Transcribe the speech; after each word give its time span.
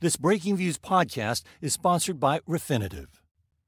This 0.00 0.16
Breakingviews 0.16 0.78
podcast 0.78 1.42
is 1.60 1.74
sponsored 1.74 2.18
by 2.18 2.38
Refinitiv. 2.48 3.20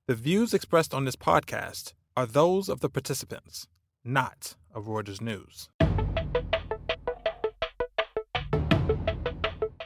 The 0.07 0.15
views 0.15 0.55
expressed 0.55 0.95
on 0.95 1.05
this 1.05 1.15
podcast 1.15 1.93
are 2.17 2.25
those 2.25 2.71
of 2.71 2.81
the 2.81 2.89
participants, 2.89 3.67
not 4.03 4.57
of 4.75 4.87
Reuters 4.87 5.21
News. 5.21 5.69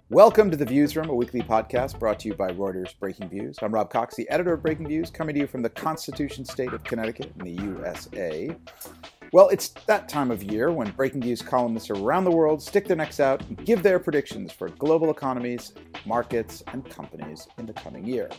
Welcome 0.08 0.52
to 0.52 0.56
the 0.56 0.64
Viewsroom, 0.64 1.08
a 1.08 1.14
weekly 1.16 1.42
podcast 1.42 1.98
brought 1.98 2.20
to 2.20 2.28
you 2.28 2.34
by 2.34 2.52
Reuters 2.52 2.94
Breakingviews. 2.96 3.56
I'm 3.60 3.74
Rob 3.74 3.90
Cox, 3.90 4.14
the 4.14 4.30
editor 4.30 4.52
of 4.52 4.60
Breakingviews, 4.60 5.12
coming 5.12 5.34
to 5.34 5.40
you 5.40 5.46
from 5.48 5.62
the 5.62 5.70
Constitution 5.70 6.44
State 6.44 6.72
of 6.72 6.84
Connecticut 6.84 7.32
in 7.40 7.44
the 7.44 7.62
USA. 7.64 8.56
Well, 9.36 9.50
it's 9.50 9.68
that 9.84 10.08
time 10.08 10.30
of 10.30 10.42
year 10.42 10.72
when 10.72 10.90
Breakingviews 10.94 11.44
columnists 11.44 11.90
around 11.90 12.24
the 12.24 12.30
world 12.30 12.62
stick 12.62 12.86
their 12.86 12.96
necks 12.96 13.20
out 13.20 13.46
and 13.46 13.66
give 13.66 13.82
their 13.82 13.98
predictions 13.98 14.50
for 14.50 14.70
global 14.70 15.10
economies, 15.10 15.74
markets, 16.06 16.62
and 16.68 16.88
companies 16.88 17.46
in 17.58 17.66
the 17.66 17.74
coming 17.74 18.06
year. 18.06 18.30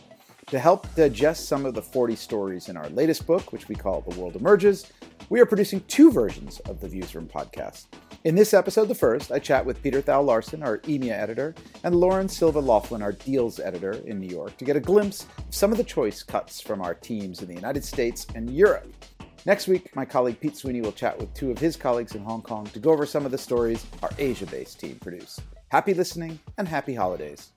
To 0.46 0.58
help 0.58 0.92
digest 0.96 1.46
some 1.46 1.64
of 1.66 1.74
the 1.74 1.82
40 1.82 2.16
stories 2.16 2.68
in 2.68 2.76
our 2.76 2.88
latest 2.88 3.28
book, 3.28 3.52
which 3.52 3.68
we 3.68 3.76
call 3.76 4.00
The 4.00 4.18
World 4.18 4.34
Emerges, 4.34 4.92
we 5.28 5.38
are 5.38 5.46
producing 5.46 5.84
two 5.86 6.10
versions 6.10 6.58
of 6.60 6.80
the 6.80 6.88
Viewsroom 6.88 7.28
podcast. 7.28 7.84
In 8.24 8.34
this 8.34 8.52
episode, 8.52 8.88
the 8.88 8.94
first, 8.96 9.30
I 9.30 9.38
chat 9.38 9.64
with 9.64 9.80
Peter 9.80 10.00
Thal 10.00 10.24
Larsen, 10.24 10.64
our 10.64 10.78
EMEA 10.78 11.12
editor, 11.12 11.54
and 11.84 11.94
Lauren 11.94 12.28
Silva 12.28 12.58
Laughlin, 12.58 13.02
our 13.02 13.12
deals 13.12 13.60
editor 13.60 13.92
in 14.04 14.18
New 14.18 14.34
York, 14.34 14.56
to 14.56 14.64
get 14.64 14.74
a 14.74 14.80
glimpse 14.80 15.26
of 15.46 15.54
some 15.54 15.70
of 15.70 15.78
the 15.78 15.84
choice 15.84 16.24
cuts 16.24 16.60
from 16.60 16.82
our 16.82 16.94
teams 16.94 17.40
in 17.40 17.46
the 17.46 17.54
United 17.54 17.84
States 17.84 18.26
and 18.34 18.50
Europe. 18.50 18.92
Next 19.46 19.68
week, 19.68 19.94
my 19.94 20.04
colleague 20.04 20.40
Pete 20.40 20.56
Sweeney 20.56 20.80
will 20.80 20.92
chat 20.92 21.18
with 21.18 21.32
two 21.34 21.50
of 21.50 21.58
his 21.58 21.76
colleagues 21.76 22.14
in 22.14 22.22
Hong 22.22 22.42
Kong 22.42 22.66
to 22.66 22.78
go 22.78 22.90
over 22.90 23.06
some 23.06 23.24
of 23.24 23.30
the 23.30 23.38
stories 23.38 23.86
our 24.02 24.10
Asia 24.18 24.46
based 24.46 24.80
team 24.80 24.98
produced. 25.00 25.40
Happy 25.68 25.94
listening 25.94 26.38
and 26.56 26.66
happy 26.66 26.94
holidays. 26.94 27.50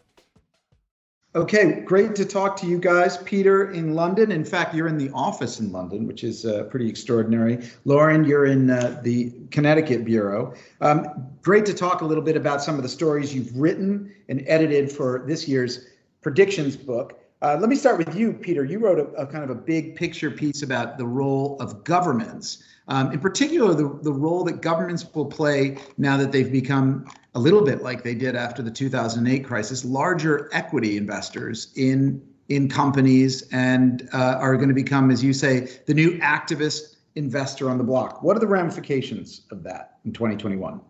Okay, 1.34 1.80
great 1.85 2.13
to 2.16 2.26
talk 2.26 2.57
to 2.57 2.67
you 2.67 2.77
guys. 2.77 3.16
Peter 3.17 3.71
in 3.71 3.96
London. 3.96 4.34
In 4.34 4.43
fact, 4.43 4.76
you're 4.76 4.90
in 4.90 4.98
the 4.98 5.09
office 5.12 5.62
in 5.62 5.71
London, 5.71 6.05
which 6.05 6.26
is 6.26 6.46
uh, 6.46 6.63
pretty 6.65 6.90
extraordinary. 6.90 7.65
Lauren, 7.85 8.26
you're 8.26 8.46
in 8.46 8.70
uh, 8.70 8.99
the 9.02 9.32
Connecticut 9.49 10.04
Bureau. 10.04 10.54
Um, 10.82 11.07
great 11.41 11.65
to 11.68 11.74
talk 11.74 12.02
a 12.02 12.05
little 12.05 12.24
bit 12.24 12.35
about 12.35 12.62
some 12.62 12.76
of 12.76 12.84
the 12.84 12.90
stories 12.90 13.34
you've 13.34 13.57
written 13.57 14.13
and 14.27 14.43
edited 14.46 14.91
for 14.91 15.24
this 15.26 15.48
year's 15.48 15.87
predictions 16.21 16.76
book. 16.76 17.21
Uh, 17.41 17.57
let 17.59 17.70
me 17.70 17.75
start 17.75 17.97
with 17.97 18.15
you, 18.15 18.34
Peter. 18.34 18.63
You 18.63 18.77
wrote 18.77 18.99
a, 18.99 19.05
a, 19.21 19.25
kind 19.25 19.43
of 19.43 19.49
a 19.49 19.55
big 19.55 19.95
picture 19.95 20.29
piece 20.29 20.61
about 20.61 20.99
the 20.99 21.07
role 21.07 21.57
of 21.59 21.84
governments, 21.84 22.63
um, 22.87 23.11
in 23.11 23.20
particular, 23.20 23.73
the, 23.73 23.99
the 24.01 24.11
role 24.11 24.43
that 24.43 24.61
governments 24.61 25.05
will 25.13 25.25
play 25.25 25.77
now 25.97 26.17
that 26.17 26.31
they've 26.31 26.51
become 26.51 27.05
a 27.35 27.39
little 27.39 27.63
bit 27.63 27.81
like 27.81 28.03
they 28.03 28.15
did 28.15 28.35
after 28.35 28.62
the 28.62 28.69
2008 28.69 29.45
crisis, 29.45 29.85
larger 29.85 30.49
equity 30.51 30.97
investors 30.97 31.71
in 31.75 32.21
in 32.49 32.67
companies 32.67 33.43
and 33.53 34.09
uh, 34.12 34.35
are 34.37 34.57
going 34.57 34.67
to 34.67 34.75
become, 34.75 35.09
as 35.09 35.23
you 35.23 35.31
say, 35.31 35.69
the 35.85 35.93
new 35.93 36.17
activist 36.17 36.97
investor 37.15 37.69
on 37.69 37.77
the 37.77 37.84
block. 37.84 38.21
What 38.23 38.35
are 38.35 38.41
the 38.41 38.47
ramifications 38.47 39.43
of 39.51 39.63
that 39.63 39.99
in 40.03 40.12
2021? 40.12 40.81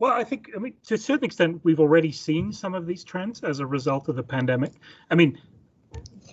Well, 0.00 0.12
I 0.12 0.24
think, 0.24 0.50
I 0.56 0.58
mean, 0.58 0.72
to 0.86 0.94
a 0.94 0.98
certain 0.98 1.26
extent, 1.26 1.60
we've 1.62 1.78
already 1.78 2.10
seen 2.10 2.52
some 2.54 2.74
of 2.74 2.86
these 2.86 3.04
trends 3.04 3.44
as 3.44 3.60
a 3.60 3.66
result 3.66 4.08
of 4.08 4.16
the 4.16 4.22
pandemic. 4.22 4.72
I 5.10 5.14
mean, 5.14 5.38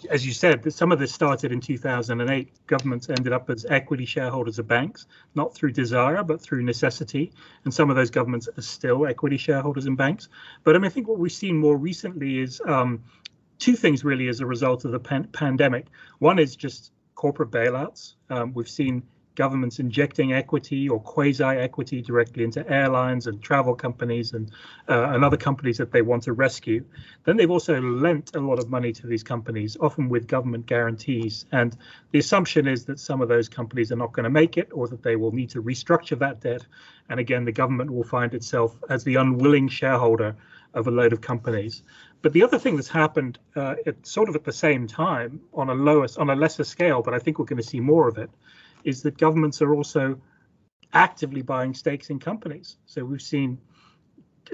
as 0.09 0.25
you 0.25 0.31
said, 0.31 0.71
some 0.71 0.93
of 0.93 0.99
this 0.99 1.13
started 1.13 1.51
in 1.51 1.59
2008. 1.59 2.65
Governments 2.65 3.09
ended 3.09 3.33
up 3.33 3.49
as 3.49 3.65
equity 3.65 4.05
shareholders 4.05 4.57
of 4.57 4.69
banks, 4.69 5.05
not 5.35 5.53
through 5.53 5.73
desire, 5.73 6.23
but 6.23 6.39
through 6.39 6.63
necessity. 6.63 7.33
And 7.65 7.73
some 7.73 7.89
of 7.89 7.97
those 7.97 8.09
governments 8.09 8.47
are 8.57 8.61
still 8.61 9.05
equity 9.05 9.35
shareholders 9.35 9.85
in 9.85 9.97
banks. 9.97 10.29
But 10.63 10.77
I 10.77 10.79
mean, 10.79 10.85
I 10.85 10.89
think 10.89 11.09
what 11.09 11.19
we've 11.19 11.29
seen 11.29 11.57
more 11.57 11.75
recently 11.75 12.39
is 12.39 12.61
um, 12.65 13.03
two 13.59 13.75
things 13.75 14.05
really 14.05 14.29
as 14.29 14.39
a 14.39 14.45
result 14.45 14.85
of 14.85 14.93
the 14.93 14.99
pan- 14.99 15.27
pandemic. 15.33 15.87
One 16.19 16.39
is 16.39 16.55
just 16.55 16.93
corporate 17.15 17.51
bailouts. 17.51 18.13
Um, 18.29 18.53
we've 18.53 18.69
seen 18.69 19.03
governments 19.37 19.79
injecting 19.79 20.33
equity 20.33 20.89
or 20.89 20.99
quasi 20.99 21.43
equity 21.43 22.01
directly 22.01 22.43
into 22.43 22.67
airlines 22.69 23.27
and 23.27 23.41
travel 23.41 23.75
companies 23.75 24.33
and, 24.33 24.51
uh, 24.89 25.11
and 25.13 25.23
other 25.23 25.37
companies 25.37 25.77
that 25.77 25.91
they 25.91 26.01
want 26.01 26.23
to 26.23 26.33
rescue. 26.33 26.83
Then 27.23 27.37
they've 27.37 27.49
also 27.49 27.79
lent 27.79 28.35
a 28.35 28.39
lot 28.39 28.59
of 28.59 28.69
money 28.69 28.91
to 28.93 29.07
these 29.07 29.23
companies, 29.23 29.77
often 29.79 30.09
with 30.09 30.27
government 30.27 30.65
guarantees. 30.65 31.45
And 31.51 31.77
the 32.11 32.19
assumption 32.19 32.67
is 32.67 32.83
that 32.85 32.99
some 32.99 33.21
of 33.21 33.29
those 33.29 33.47
companies 33.47 33.91
are 33.91 33.95
not 33.95 34.11
going 34.11 34.25
to 34.25 34.29
make 34.41 34.57
it 34.57 34.69
or 34.73 34.87
that 34.87 35.03
they 35.03 35.15
will 35.15 35.31
need 35.31 35.51
to 35.51 35.61
restructure 35.61 36.17
that 36.19 36.41
debt. 36.41 36.65
And 37.09 37.19
again, 37.19 37.45
the 37.45 37.51
government 37.51 37.91
will 37.91 38.03
find 38.03 38.33
itself 38.33 38.75
as 38.89 39.03
the 39.03 39.15
unwilling 39.15 39.69
shareholder 39.69 40.35
of 40.73 40.87
a 40.87 40.91
load 40.91 41.13
of 41.13 41.21
companies. 41.21 41.83
But 42.23 42.33
the 42.33 42.43
other 42.43 42.57
thing 42.57 42.75
that's 42.75 42.89
happened, 42.89 43.37
uh, 43.55 43.75
sort 44.01 44.29
of 44.29 44.35
at 44.35 44.43
the 44.43 44.51
same 44.51 44.87
time, 44.87 45.39
on 45.53 45.69
a 45.69 45.73
lower, 45.73 46.07
on 46.17 46.29
a 46.29 46.35
lesser 46.35 46.63
scale, 46.63 47.01
but 47.03 47.13
I 47.13 47.19
think 47.19 47.37
we're 47.37 47.45
going 47.45 47.61
to 47.61 47.67
see 47.67 47.79
more 47.79 48.07
of 48.07 48.17
it, 48.17 48.29
is 48.87 49.01
that 49.01 49.17
governments 49.17 49.61
are 49.61 49.75
also 49.75 50.19
actively 50.93 51.41
buying 51.41 51.73
stakes 51.73 52.09
in 52.09 52.19
companies. 52.19 52.77
So 52.85 53.03
we've 53.03 53.21
seen 53.21 53.59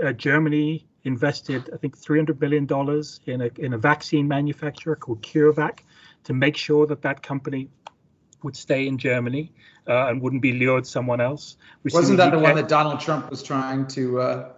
uh, 0.03 0.11
Germany 0.13 0.87
invested, 1.03 1.69
I 1.71 1.77
think, 1.77 1.95
300 1.95 2.39
billion 2.39 2.65
dollars 2.65 3.19
in 3.27 3.41
a 3.41 3.49
in 3.57 3.73
a 3.73 3.77
vaccine 3.77 4.27
manufacturer 4.27 4.95
called 4.95 5.21
CureVac 5.21 5.79
to 6.23 6.33
make 6.33 6.57
sure 6.57 6.87
that 6.87 7.03
that 7.03 7.21
company 7.21 7.69
would 8.41 8.57
stay 8.57 8.87
in 8.87 8.97
Germany 8.97 9.53
uh, 9.87 10.07
and 10.07 10.19
wouldn't 10.19 10.41
be 10.41 10.53
lured 10.53 10.87
someone 10.87 11.21
else. 11.21 11.57
We've 11.83 11.93
Wasn't 11.93 12.17
that 12.17 12.31
the, 12.31 12.37
the 12.37 12.43
one 12.43 12.55
that 12.55 12.67
Donald 12.67 12.99
Trump 12.99 13.29
was 13.29 13.43
trying 13.43 13.85
to? 13.89 14.19
Uh, 14.19 14.49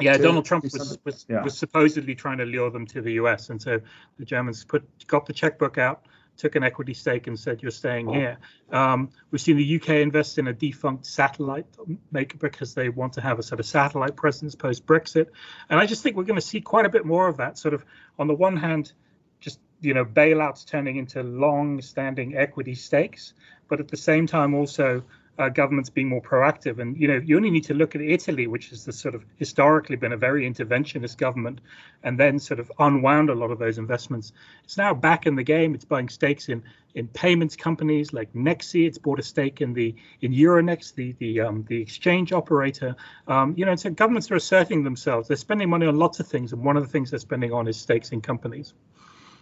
yeah, 0.00 0.16
to 0.16 0.22
Donald 0.22 0.44
Trump 0.44 0.62
was 0.62 0.96
was, 1.04 1.26
yeah. 1.28 1.42
was 1.42 1.58
supposedly 1.58 2.14
trying 2.14 2.38
to 2.38 2.44
lure 2.44 2.70
them 2.70 2.86
to 2.86 3.02
the 3.02 3.14
U.S. 3.14 3.50
and 3.50 3.60
so 3.60 3.80
the 4.18 4.24
Germans 4.24 4.64
put 4.64 4.84
got 5.08 5.26
the 5.26 5.32
checkbook 5.32 5.76
out 5.76 6.06
took 6.36 6.56
an 6.56 6.64
equity 6.64 6.94
stake 6.94 7.26
and 7.26 7.38
said 7.38 7.62
you're 7.62 7.70
staying 7.70 8.08
oh. 8.08 8.12
here. 8.12 8.38
Um, 8.70 9.10
we've 9.30 9.40
seen 9.40 9.56
the 9.56 9.76
UK 9.76 9.90
invest 9.90 10.38
in 10.38 10.48
a 10.48 10.52
defunct 10.52 11.06
satellite 11.06 11.66
maker 12.10 12.38
because 12.38 12.74
they 12.74 12.88
want 12.88 13.14
to 13.14 13.20
have 13.20 13.38
a 13.38 13.42
sort 13.42 13.60
of 13.60 13.66
satellite 13.66 14.16
presence 14.16 14.54
post 14.54 14.86
Brexit, 14.86 15.28
and 15.68 15.78
I 15.78 15.86
just 15.86 16.02
think 16.02 16.16
we're 16.16 16.24
going 16.24 16.40
to 16.40 16.46
see 16.46 16.60
quite 16.60 16.86
a 16.86 16.90
bit 16.90 17.04
more 17.04 17.28
of 17.28 17.38
that. 17.38 17.58
Sort 17.58 17.74
of 17.74 17.84
on 18.18 18.26
the 18.26 18.34
one 18.34 18.56
hand, 18.56 18.92
just 19.40 19.60
you 19.80 19.94
know 19.94 20.04
bailouts 20.04 20.66
turning 20.66 20.96
into 20.96 21.22
long-standing 21.22 22.36
equity 22.36 22.74
stakes, 22.74 23.34
but 23.68 23.80
at 23.80 23.88
the 23.88 23.96
same 23.96 24.26
time 24.26 24.54
also 24.54 25.02
uh, 25.38 25.48
governments 25.48 25.90
being 25.90 26.08
more 26.08 26.22
proactive. 26.22 26.78
And 26.78 26.96
you 26.98 27.08
know, 27.08 27.20
you 27.24 27.36
only 27.36 27.50
need 27.50 27.64
to 27.64 27.74
look 27.74 27.94
at 27.94 28.00
Italy, 28.00 28.46
which 28.46 28.70
has 28.70 28.84
the 28.84 28.92
sort 28.92 29.14
of 29.14 29.24
historically 29.36 29.96
been 29.96 30.12
a 30.12 30.16
very 30.16 30.48
interventionist 30.48 31.16
government, 31.16 31.60
and 32.02 32.18
then 32.18 32.38
sort 32.38 32.60
of 32.60 32.70
unwound 32.78 33.30
a 33.30 33.34
lot 33.34 33.50
of 33.50 33.58
those 33.58 33.78
investments. 33.78 34.32
It's 34.64 34.76
now 34.76 34.94
back 34.94 35.26
in 35.26 35.34
the 35.34 35.42
game. 35.42 35.74
It's 35.74 35.84
buying 35.84 36.08
stakes 36.08 36.48
in 36.48 36.62
in 36.94 37.08
payments 37.08 37.56
companies 37.56 38.12
like 38.12 38.32
Nexi. 38.32 38.86
It's 38.86 38.98
bought 38.98 39.18
a 39.18 39.22
stake 39.22 39.60
in 39.60 39.72
the 39.72 39.94
in 40.20 40.32
Euronext, 40.32 40.94
the 40.94 41.14
the 41.18 41.40
um, 41.40 41.64
the 41.68 41.80
exchange 41.80 42.32
operator. 42.32 42.94
Um, 43.26 43.54
you 43.56 43.64
know, 43.64 43.74
so 43.76 43.90
governments 43.90 44.30
are 44.30 44.36
asserting 44.36 44.84
themselves. 44.84 45.28
They're 45.28 45.36
spending 45.36 45.68
money 45.68 45.86
on 45.86 45.96
lots 45.98 46.20
of 46.20 46.28
things, 46.28 46.52
and 46.52 46.64
one 46.64 46.76
of 46.76 46.82
the 46.82 46.88
things 46.88 47.10
they're 47.10 47.18
spending 47.18 47.52
on 47.52 47.68
is 47.68 47.76
stakes 47.76 48.12
in 48.12 48.20
companies. 48.20 48.74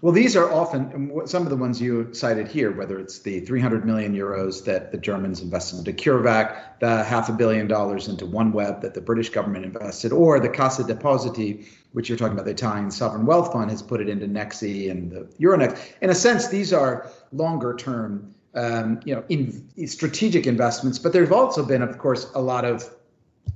Well, 0.03 0.13
these 0.13 0.35
are 0.35 0.53
often 0.53 1.13
some 1.27 1.45
of 1.45 1.51
the 1.51 1.57
ones 1.57 1.81
you 1.81 2.13
cited 2.13 2.49
here, 2.49 2.73
whether 2.73 2.99
it's 2.99 3.21
the 3.21 3.39
300 3.39 3.85
million 3.85 4.13
euros 4.17 4.65
that 4.65 4.91
the 4.91 4.99
Germans 4.99 5.41
invested 5.41 5.79
into 5.79 5.93
CureVac, 5.93 6.81
the 6.81 7.05
half 7.05 7.29
a 7.29 7.33
billion 7.33 7.69
dollars 7.69 8.09
into 8.09 8.27
OneWeb 8.27 8.81
that 8.81 8.95
the 8.95 9.01
British 9.01 9.31
government 9.31 9.65
invested, 9.65 10.13
or 10.13 10.41
the 10.41 10.49
Cassa 10.49 10.83
Depositi, 10.83 11.69
which 11.93 12.09
you're 12.09 12.19
talking 12.19 12.33
about, 12.33 12.47
the 12.47 12.51
Italian 12.51 12.91
sovereign 12.91 13.27
wealth 13.27 13.53
fund 13.53 13.71
has 13.71 13.81
put 13.81 14.01
it 14.01 14.09
into 14.09 14.27
Nexi 14.27 14.91
and 14.91 15.13
the 15.13 15.21
Euronext. 15.41 15.93
In 16.01 16.11
a 16.11 16.17
sense, 16.17 16.49
these 16.49 16.73
are 16.73 17.09
longer 17.31 17.73
term, 17.77 18.35
um, 18.57 18.99
you 19.05 19.15
know, 19.15 19.23
in 19.29 19.87
strategic 19.87 20.49
investments, 20.49 20.99
but 20.99 21.13
there's 21.13 21.31
also 21.31 21.65
been, 21.65 21.81
of 21.81 21.97
course, 21.99 22.29
a 22.35 22.43
lot 22.43 22.65
of 22.65 22.93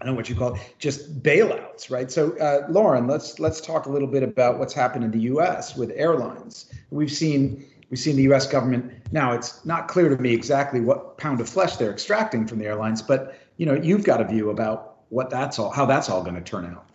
I 0.01 0.05
don't 0.05 0.15
know 0.15 0.17
what 0.17 0.29
you 0.29 0.35
call 0.35 0.55
it, 0.55 0.61
just 0.79 1.23
bailouts, 1.23 1.91
right? 1.91 2.11
So, 2.11 2.37
uh, 2.39 2.67
Lauren, 2.69 3.07
let's 3.07 3.39
let's 3.39 3.61
talk 3.61 3.87
a 3.87 3.91
little 3.91 4.09
bit 4.09 4.23
about 4.23 4.59
what's 4.59 4.75
happened 4.75 5.05
in 5.05 5.11
the 5.11 5.21
U.S. 5.21 5.77
with 5.77 5.91
airlines. 5.95 6.73
We've 6.91 7.11
seen 7.11 7.65
we've 7.91 7.99
seen 7.99 8.17
the 8.17 8.25
U.S. 8.25 8.47
government. 8.47 8.93
Now, 9.13 9.33
it's 9.33 9.65
not 9.65 9.89
clear 9.89 10.09
to 10.09 10.17
me 10.17 10.35
exactly 10.35 10.81
what 10.81 11.17
pound 11.17 11.41
of 11.41 11.49
flesh 11.49 11.77
they're 11.77 11.93
extracting 11.93 12.47
from 12.47 12.59
the 12.59 12.67
airlines, 12.67 13.01
but 13.01 13.39
you 13.57 13.65
know, 13.65 13.75
you've 13.75 14.05
got 14.05 14.21
a 14.21 14.25
view 14.25 14.51
about 14.51 14.97
what 15.09 15.31
that's 15.31 15.59
all, 15.59 15.71
how 15.71 15.87
that's 15.87 16.11
all 16.11 16.23
going 16.23 16.35
to 16.35 16.43
turn 16.43 16.67
out. 16.67 16.87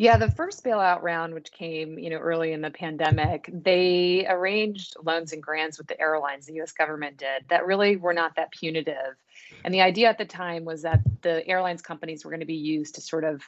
Yeah, 0.00 0.16
the 0.16 0.30
first 0.30 0.64
bailout 0.64 1.02
round, 1.02 1.34
which 1.34 1.52
came, 1.52 1.98
you 1.98 2.08
know, 2.08 2.16
early 2.16 2.54
in 2.54 2.62
the 2.62 2.70
pandemic, 2.70 3.50
they 3.52 4.24
arranged 4.26 4.96
loans 5.04 5.34
and 5.34 5.42
grants 5.42 5.76
with 5.76 5.88
the 5.88 6.00
airlines. 6.00 6.46
The 6.46 6.54
U.S. 6.54 6.72
government 6.72 7.18
did 7.18 7.44
that 7.50 7.66
really 7.66 7.96
were 7.96 8.14
not 8.14 8.36
that 8.36 8.50
punitive, 8.50 9.14
and 9.62 9.74
the 9.74 9.82
idea 9.82 10.08
at 10.08 10.16
the 10.16 10.24
time 10.24 10.64
was 10.64 10.80
that 10.84 11.00
the 11.20 11.46
airlines 11.46 11.82
companies 11.82 12.24
were 12.24 12.30
going 12.30 12.40
to 12.40 12.46
be 12.46 12.54
used 12.54 12.94
to 12.94 13.02
sort 13.02 13.24
of 13.24 13.42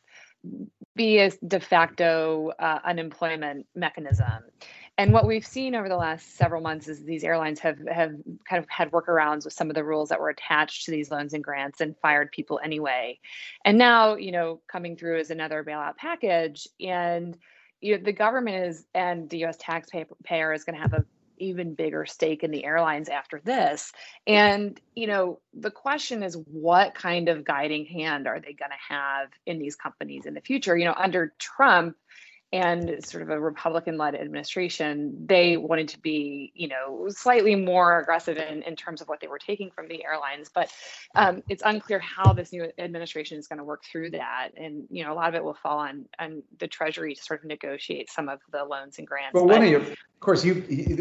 be 0.95 1.21
a 1.21 1.31
de 1.31 1.59
facto 1.59 2.53
uh, 2.59 2.81
unemployment 2.85 3.67
mechanism. 3.75 4.45
And 4.99 5.13
what 5.13 5.27
we've 5.27 5.47
seen 5.47 5.75
over 5.75 5.89
the 5.89 5.97
last 5.97 6.37
several 6.37 6.61
months 6.61 6.87
is 6.87 7.03
these 7.03 7.25
airlines 7.25 7.61
have 7.61 7.79
have 7.89 8.15
kind 8.49 8.63
of 8.63 8.69
had 8.69 8.91
workarounds 8.91 9.45
with 9.45 9.55
some 9.55 9.71
of 9.71 9.75
the 9.75 9.85
rules 9.85 10.11
that 10.11 10.21
were 10.21 10.29
attached 10.29 10.85
to 10.85 10.91
these 10.91 11.11
loans 11.11 11.33
and 11.33 11.43
grants 11.43 11.81
and 11.81 11.97
fired 12.03 12.31
people 12.31 12.61
anyway. 12.63 13.19
And 13.65 13.79
now, 13.79 14.17
you 14.17 14.33
know, 14.33 14.61
coming 14.71 14.97
through 14.97 15.19
is 15.19 15.31
another 15.31 15.65
bailout 15.65 15.97
package 15.97 16.69
and 16.81 17.37
you 17.81 17.97
know, 17.97 18.05
the 18.05 18.13
government 18.13 18.65
is 18.65 18.85
and 18.95 19.29
the 19.29 19.39
U.S. 19.39 19.57
taxpayer 19.59 20.53
is 20.53 20.65
going 20.65 20.77
to 20.77 20.83
have 20.83 20.93
a 20.93 21.05
even 21.39 21.75
bigger 21.75 22.07
stake 22.07 22.45
in 22.45 22.51
the 22.51 22.65
airlines 22.65 23.09
after 23.09 23.41
this. 23.45 23.93
And, 24.27 24.81
you 24.95 25.09
know, 25.09 25.41
the 25.53 25.71
question 25.71 26.23
is 26.23 26.37
what 26.47 26.95
kind 26.95 27.29
of 27.29 27.45
guiding 27.45 27.85
hand 27.85 28.29
are 28.29 28.39
they 28.39 28.53
going 28.53 28.71
to 28.71 28.95
have 28.95 29.29
in 29.45 29.59
these 29.59 29.75
companies 29.75 30.25
in 30.25 30.35
the 30.35 30.41
future? 30.41 30.77
You 30.77 30.85
know, 30.85 30.95
under 30.97 31.35
Trump, 31.39 31.97
and 32.53 33.03
sort 33.05 33.23
of 33.23 33.31
a 33.31 33.41
Republican 33.41 33.97
led 33.97 34.15
administration, 34.15 35.27
they 35.27 35.57
wanted 35.57 35.89
to 35.89 35.99
be, 36.01 36.53
you 36.55 36.69
know, 36.69 37.09
slightly 37.09 37.55
more 37.55 37.99
aggressive 37.99 38.37
in, 38.37 38.63
in 38.63 38.77
terms 38.77 39.01
of 39.01 39.09
what 39.09 39.21
they 39.21 39.27
were 39.27 39.39
taking 39.39 39.71
from 39.71 39.89
the 39.89 40.05
airlines. 40.05 40.51
But 40.55 40.71
um, 41.15 41.43
it's 41.49 41.63
unclear 41.65 41.99
how 41.99 42.35
this 42.35 42.53
new 42.53 42.71
administration 42.77 43.39
is 43.39 43.49
going 43.49 43.59
to 43.59 43.65
work 43.65 43.85
through 43.85 44.11
that. 44.11 44.51
And, 44.57 44.87
you 44.91 45.03
know, 45.03 45.13
a 45.13 45.15
lot 45.15 45.31
of 45.31 45.35
it 45.35 45.43
will 45.43 45.55
fall 45.55 45.79
on, 45.79 46.05
on 46.19 46.43
the 46.59 46.69
Treasury 46.69 47.15
to 47.15 47.23
sort 47.23 47.41
of 47.41 47.47
negotiate 47.47 48.11
some 48.11 48.29
of 48.29 48.41
the 48.51 48.63
loans 48.65 48.99
and 48.99 49.07
grants. 49.07 49.33
Well, 49.33 49.47
but, 49.47 49.55
one 49.55 49.63
of 49.63 49.71
your, 49.71 49.81
of 49.81 49.97
course, 50.21 50.45
you 50.45 50.55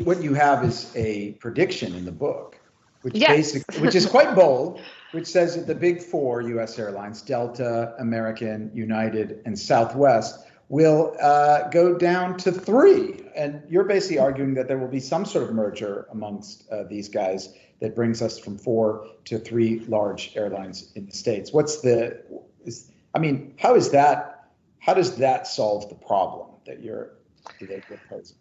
what 0.06 0.24
you 0.24 0.34
have 0.34 0.64
is 0.64 0.90
a 0.96 1.34
prediction 1.34 1.96
in 1.96 2.06
the 2.06 2.14
book, 2.14 2.58
which 3.02 3.16
yes. 3.16 3.30
basically, 3.30 3.82
which 3.82 3.96
is 3.96 4.06
quite 4.06 4.36
bold, 4.36 4.80
which 5.12 5.28
says 5.28 5.56
that 5.56 5.68
the 5.68 5.76
big 5.76 6.02
four 6.02 6.42
U.S. 6.42 6.80
airlines, 6.80 7.22
Delta, 7.22 7.94
American, 8.00 8.72
United, 8.74 9.42
and 9.46 9.58
Southwest, 9.58 10.46
will 10.72 11.14
uh, 11.22 11.68
go 11.68 11.94
down 11.98 12.38
to 12.38 12.50
three. 12.50 13.22
And 13.36 13.62
you're 13.70 13.84
basically 13.84 14.20
arguing 14.20 14.54
that 14.54 14.70
there 14.70 14.78
will 14.78 14.88
be 14.88 15.02
some 15.02 15.26
sort 15.26 15.44
of 15.44 15.54
merger 15.54 16.08
amongst 16.12 16.64
uh, 16.72 16.84
these 16.84 17.10
guys 17.10 17.54
that 17.82 17.94
brings 17.94 18.22
us 18.22 18.40
from 18.40 18.58
four 18.58 19.06
to 19.26 19.38
three 19.38 19.80
large 19.80 20.32
airlines 20.38 20.94
in 20.96 21.06
the 21.06 21.12
states. 21.12 21.52
What's 21.52 21.82
the? 21.82 22.24
Is, 22.64 22.90
I 23.14 23.20
mean, 23.20 23.54
how 23.60 23.76
is 23.76 23.92
that? 23.92 24.50
How 24.80 24.94
does 24.94 25.18
that 25.18 25.46
solve 25.46 25.90
the 25.90 25.96
problem 25.96 26.48
that 26.66 26.82
you're 26.82 27.16
that 27.60 27.86
proposing? 27.86 28.38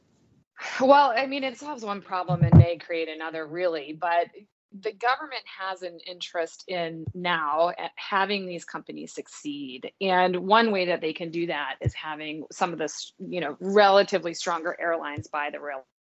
Well, 0.80 1.12
I 1.16 1.26
mean, 1.26 1.42
it 1.42 1.58
solves 1.58 1.84
one 1.84 2.00
problem 2.00 2.42
and 2.42 2.54
may 2.56 2.76
create 2.76 3.08
another, 3.08 3.46
really. 3.46 3.96
But 3.98 4.28
the 4.78 4.92
government 4.92 5.42
has 5.58 5.82
an 5.82 5.98
interest 6.06 6.64
in 6.68 7.04
now 7.14 7.72
eh, 7.76 7.88
having 7.96 8.46
these 8.46 8.64
companies 8.64 9.14
succeed 9.14 9.92
and 10.00 10.36
one 10.36 10.70
way 10.70 10.86
that 10.86 11.00
they 11.00 11.12
can 11.12 11.30
do 11.30 11.46
that 11.46 11.76
is 11.80 11.92
having 11.94 12.44
some 12.52 12.72
of 12.72 12.78
the 12.78 12.92
you 13.18 13.40
know 13.40 13.56
relatively 13.60 14.34
stronger 14.34 14.76
airlines 14.80 15.28
buy 15.28 15.50
the 15.50 15.58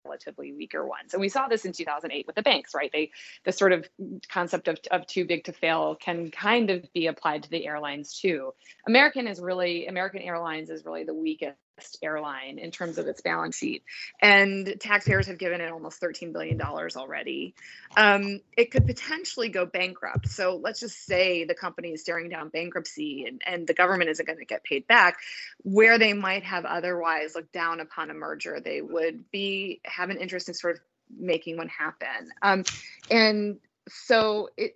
relatively 0.06 0.54
weaker 0.54 0.86
ones. 0.86 1.14
And 1.14 1.22
we 1.22 1.30
saw 1.30 1.48
this 1.48 1.66
in 1.66 1.72
2008 1.72 2.28
with 2.28 2.36
the 2.36 2.42
banks, 2.42 2.74
right? 2.74 2.90
They 2.92 3.12
the 3.46 3.52
sort 3.52 3.72
of 3.72 3.88
concept 4.30 4.68
of, 4.68 4.78
of 4.92 5.08
too 5.08 5.26
big 5.26 5.46
to 5.46 5.54
fail 5.54 5.96
can 5.96 6.32
kind 6.32 6.70
of 6.70 6.92
be 6.94 7.08
applied 7.08 7.44
to 7.44 7.50
the 7.50 7.66
airlines 7.66 8.20
too. 8.20 8.54
American 8.88 9.28
is 9.28 9.40
really 9.40 9.88
American 9.88 10.22
Airlines 10.22 10.70
is 10.70 10.86
really 10.86 11.04
the 11.04 11.14
weakest 11.14 11.58
airline 12.02 12.60
in 12.60 12.72
terms 12.72 12.98
of 12.98 13.08
its 13.08 13.22
balance 13.22 13.58
sheet. 13.58 13.84
And 14.22 14.76
taxpayers 14.80 15.28
have 15.28 15.38
given 15.38 15.62
it 15.62 15.72
almost 15.72 16.02
$13 16.02 16.32
billion 16.34 16.62
already. 16.62 17.56
Um, 17.98 18.42
it 18.56 18.72
could 18.72 18.86
potentially 18.86 19.50
go 19.50 19.66
bankrupt. 19.66 20.30
So 20.30 20.60
let's 20.62 20.80
just 20.80 21.06
say 21.06 21.46
the 21.46 21.56
company 21.56 21.90
is 21.90 22.02
staring 22.02 22.30
down 22.30 22.50
bankruptcy 22.50 23.26
and, 23.28 23.42
and 23.46 23.68
the 23.68 23.74
government 23.74 24.10
isn't 24.10 24.26
going 24.26 24.40
to 24.40 24.46
get 24.46 24.64
paid 24.64 24.88
back. 24.88 25.18
Where 25.64 25.98
they 25.98 26.14
might 26.14 26.44
have 26.44 26.66
otherwise 26.66 27.36
looked 27.36 27.54
down 27.54 27.80
upon 27.80 28.10
a 28.10 28.14
merger, 28.14 28.60
they 28.60 28.82
would 28.82 29.32
be 29.32 29.82
have 29.86 30.10
an 30.10 30.18
interest 30.18 30.48
in 30.48 30.54
sort 30.54 30.76
of 30.76 30.82
making 31.16 31.58
one 31.58 31.70
happen. 31.70 32.30
Um, 32.42 32.64
and 33.10 33.60
so 33.90 34.50
it 34.58 34.76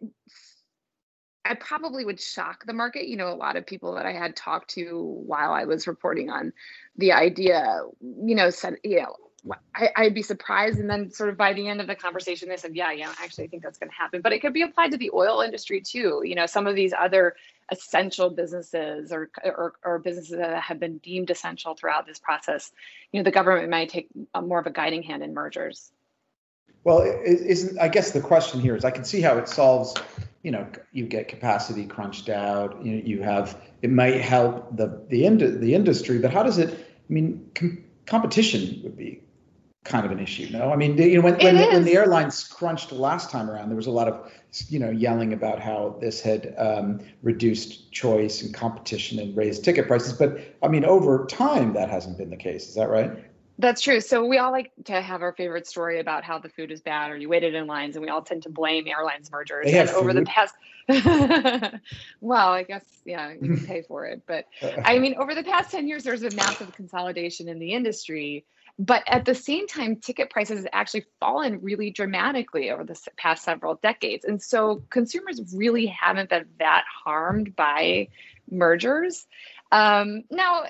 I 1.47 1.55
probably 1.55 2.05
would 2.05 2.19
shock 2.19 2.65
the 2.65 2.73
market. 2.73 3.07
You 3.07 3.17
know, 3.17 3.29
a 3.29 3.35
lot 3.35 3.55
of 3.55 3.65
people 3.65 3.95
that 3.95 4.05
I 4.05 4.13
had 4.13 4.35
talked 4.35 4.71
to 4.71 5.01
while 5.25 5.51
I 5.51 5.65
was 5.65 5.87
reporting 5.87 6.29
on 6.29 6.53
the 6.97 7.13
idea, 7.13 7.81
you 8.01 8.35
know, 8.35 8.49
said, 8.49 8.77
you 8.83 9.01
know, 9.01 9.15
I, 9.75 10.03
would 10.03 10.13
be 10.13 10.23
surprised. 10.23 10.79
And 10.79 10.89
then, 10.89 11.11
sort 11.11 11.29
of 11.29 11.37
by 11.37 11.53
the 11.53 11.67
end 11.67 11.79
of 11.79 11.87
the 11.87 11.95
conversation, 11.95 12.49
they 12.49 12.57
said, 12.57 12.75
"Yeah, 12.75 12.91
yeah, 12.91 13.13
actually, 13.21 13.45
I 13.45 13.47
think 13.47 13.63
that's 13.63 13.77
going 13.77 13.89
to 13.89 13.95
happen." 13.95 14.21
But 14.21 14.33
it 14.33 14.41
could 14.41 14.53
be 14.53 14.63
applied 14.63 14.91
to 14.91 14.97
the 14.97 15.11
oil 15.13 15.41
industry 15.41 15.81
too. 15.81 16.21
You 16.25 16.35
know, 16.35 16.45
some 16.45 16.67
of 16.67 16.75
these 16.75 16.93
other 16.97 17.35
essential 17.71 18.29
businesses 18.29 19.11
or, 19.11 19.29
or, 19.43 19.73
or 19.83 19.99
businesses 19.99 20.37
that 20.37 20.61
have 20.61 20.79
been 20.79 20.97
deemed 20.99 21.29
essential 21.29 21.75
throughout 21.75 22.05
this 22.05 22.17
process. 22.17 22.71
You 23.11 23.19
know, 23.19 23.23
the 23.23 23.31
government 23.31 23.69
might 23.69 23.89
take 23.89 24.09
more 24.41 24.59
of 24.59 24.67
a 24.67 24.71
guiding 24.71 25.03
hand 25.03 25.23
in 25.23 25.33
mergers. 25.33 25.91
Well, 26.83 27.01
isn't 27.01 27.79
I 27.79 27.89
guess 27.89 28.11
the 28.11 28.21
question 28.21 28.61
here 28.61 28.75
is 28.75 28.85
I 28.85 28.91
can 28.91 29.03
see 29.03 29.21
how 29.21 29.37
it 29.37 29.49
solves 29.49 29.93
you 30.47 30.51
know 30.51 30.65
you 30.93 31.05
get 31.05 31.27
capacity 31.27 31.85
crunched 31.85 32.29
out 32.29 32.81
you, 32.81 32.93
know, 32.93 33.01
you 33.03 33.21
have 33.21 33.61
it 33.81 33.91
might 33.91 34.21
help 34.21 34.77
the 34.77 35.05
the 35.09 35.25
ind- 35.25 35.59
the 35.59 35.75
industry 35.75 36.19
but 36.19 36.31
how 36.31 36.41
does 36.41 36.57
it 36.57 36.69
i 36.69 37.13
mean 37.13 37.51
com- 37.53 37.83
competition 38.05 38.79
would 38.81 38.95
be 38.95 39.21
kind 39.83 40.05
of 40.05 40.11
an 40.13 40.19
issue 40.19 40.47
no? 40.49 40.71
I 40.71 40.77
mean 40.77 40.97
you 40.97 41.17
know 41.17 41.21
when 41.21 41.35
when 41.39 41.57
the, 41.57 41.67
when 41.67 41.83
the, 41.83 41.95
airlines 41.95 42.45
crunched 42.45 42.93
last 42.93 43.29
time 43.29 43.49
around 43.49 43.67
there 43.67 43.75
was 43.75 43.87
a 43.87 43.97
lot 43.99 44.07
of 44.07 44.31
you 44.69 44.79
know 44.79 44.89
yelling 44.89 45.33
about 45.33 45.59
how 45.59 45.97
this 45.99 46.21
had 46.21 46.55
um, 46.57 47.01
reduced 47.23 47.91
choice 47.91 48.41
and 48.41 48.53
competition 48.53 49.19
and 49.19 49.35
raised 49.35 49.65
ticket 49.65 49.85
prices 49.85 50.13
but 50.13 50.39
i 50.63 50.69
mean 50.69 50.85
over 50.85 51.25
time 51.25 51.73
that 51.73 51.89
hasn't 51.89 52.17
been 52.17 52.29
the 52.29 52.37
case 52.37 52.69
is 52.69 52.75
that 52.75 52.89
right 52.89 53.11
that's 53.59 53.81
true. 53.81 54.01
So 54.01 54.23
we 54.25 54.37
all 54.37 54.51
like 54.51 54.71
to 54.85 55.01
have 55.01 55.23
our 55.23 55.33
favorite 55.33 55.65
story 55.65 55.99
about 55.99 56.23
how 56.23 56.37
the 56.37 56.49
food 56.49 56.71
is 56.71 56.81
bad 56.81 57.09
or 57.09 57.17
you 57.17 57.27
waited 57.27 57.55
in 57.55 57.65
lines, 57.65 57.95
and 57.95 58.03
we 58.03 58.09
all 58.09 58.21
tend 58.21 58.43
to 58.43 58.49
blame 58.49 58.87
airlines 58.87 59.31
mergers. 59.31 59.65
They 59.65 59.79
and 59.79 59.89
over 59.89 60.13
food. 60.13 60.25
the 60.25 60.29
past, 60.29 60.53
well, 62.21 62.49
I 62.49 62.63
guess 62.63 62.85
yeah, 63.03 63.31
you 63.31 63.55
can 63.55 63.65
pay 63.65 63.81
for 63.81 64.05
it, 64.05 64.21
but 64.27 64.45
I 64.85 64.99
mean, 64.99 65.15
over 65.15 65.33
the 65.33 65.43
past 65.43 65.71
ten 65.71 65.87
years, 65.87 66.03
there's 66.03 66.23
a 66.23 66.31
massive 66.31 66.73
consolidation 66.73 67.49
in 67.49 67.59
the 67.59 67.73
industry. 67.73 68.45
But 68.79 69.01
at 69.07 69.25
the 69.25 69.33
same 69.33 69.65
time, 69.65 69.95
ticket 69.95 70.29
prices 70.29 70.59
have 70.59 70.67
actually 70.71 71.05
fallen 71.19 71.61
really 71.63 71.89
dramatically 71.89 72.69
over 72.69 72.83
the 72.83 72.95
past 73.17 73.43
several 73.43 73.75
decades, 73.75 74.23
and 74.23 74.39
so 74.39 74.83
consumers 74.91 75.41
really 75.55 75.87
haven't 75.87 76.29
been 76.29 76.45
that 76.59 76.83
harmed 77.03 77.55
by 77.55 78.09
mergers. 78.51 79.25
Um, 79.71 80.25
now, 80.29 80.65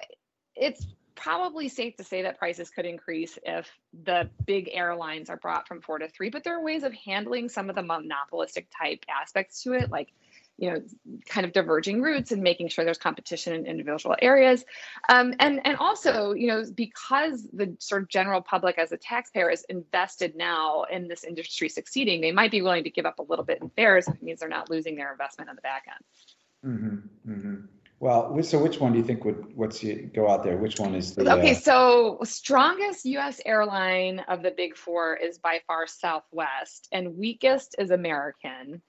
it's 0.56 0.86
probably 1.18 1.68
safe 1.68 1.98
to 1.98 2.04
say 2.04 2.22
that 2.22 2.38
prices 2.38 2.70
could 2.70 2.86
increase 2.86 3.38
if 3.44 3.70
the 4.04 4.30
big 4.46 4.70
airlines 4.72 5.30
are 5.30 5.38
brought 5.38 5.68
from 5.68 5.82
four 5.82 6.00
to 6.00 6.08
three, 6.08 6.30
but 6.30 6.44
there 6.44 6.58
are 6.58 6.64
ways 6.64 6.84
of 6.84 6.94
handling 6.94 7.50
some 7.50 7.70
of 7.70 7.76
the 7.76 7.82
monopolistic 7.82 8.68
type 8.78 9.04
aspects 9.10 9.64
to 9.64 9.74
it, 9.74 9.92
like 9.92 10.14
you 10.58 10.72
know, 10.72 10.82
kind 11.28 11.46
of 11.46 11.54
diverging 11.54 12.02
routes 12.02 12.32
and 12.32 12.42
making 12.42 12.68
sure 12.68 12.84
there's 12.84 12.98
competition 12.98 13.54
in 13.54 13.68
individual 13.68 14.16
areas. 14.22 14.66
Um, 15.08 15.36
and, 15.40 15.62
and 15.66 15.78
also, 15.78 16.34
you 16.34 16.48
know, 16.48 16.64
because 16.74 17.48
the 17.54 17.76
sort 17.80 18.02
of 18.02 18.10
general 18.10 18.42
public 18.42 18.80
as 18.80 18.92
a 18.92 18.98
taxpayer 18.98 19.52
is 19.52 19.64
invested 19.70 20.36
now 20.36 20.86
in 20.92 21.08
this 21.08 21.24
industry 21.24 21.70
succeeding, 21.70 22.22
they 22.22 22.32
might 22.32 22.50
be 22.50 22.64
willing 22.64 22.86
to 22.86 22.90
give 22.90 23.06
up 23.06 23.20
a 23.20 23.24
little 23.24 23.46
bit 23.46 23.62
in 23.62 23.70
fares 23.70 24.08
if 24.08 24.16
it 24.16 24.24
means 24.24 24.40
they're 24.40 24.50
not 24.50 24.68
losing 24.68 24.96
their 24.96 25.12
investment 25.12 25.48
on 25.48 25.56
the 25.56 25.62
back 25.62 25.86
end. 25.88 26.74
Mm-hmm, 26.74 27.32
mm-hmm. 27.32 27.66
Well, 28.00 28.44
so 28.44 28.60
which 28.60 28.80
one 28.80 28.92
do 28.92 29.00
you 29.00 29.04
think 29.04 29.26
would 29.26 29.56
what's 29.56 29.84
go 30.14 30.30
out 30.30 30.44
there? 30.44 30.58
Which 30.58 30.80
one 30.80 30.94
is 30.94 31.16
the 31.16 31.32
okay? 31.34 31.52
Uh, 31.52 31.56
so 31.56 32.20
strongest 32.24 33.06
U.S. 33.06 33.42
airline 33.44 34.20
of 34.28 34.44
the 34.44 34.52
big 34.52 34.78
four 34.78 35.16
is 35.16 35.40
by 35.40 35.62
far 35.66 35.88
Southwest, 35.88 36.88
and 36.92 37.18
weakest 37.18 37.76
is 37.80 37.90
American. 37.90 38.84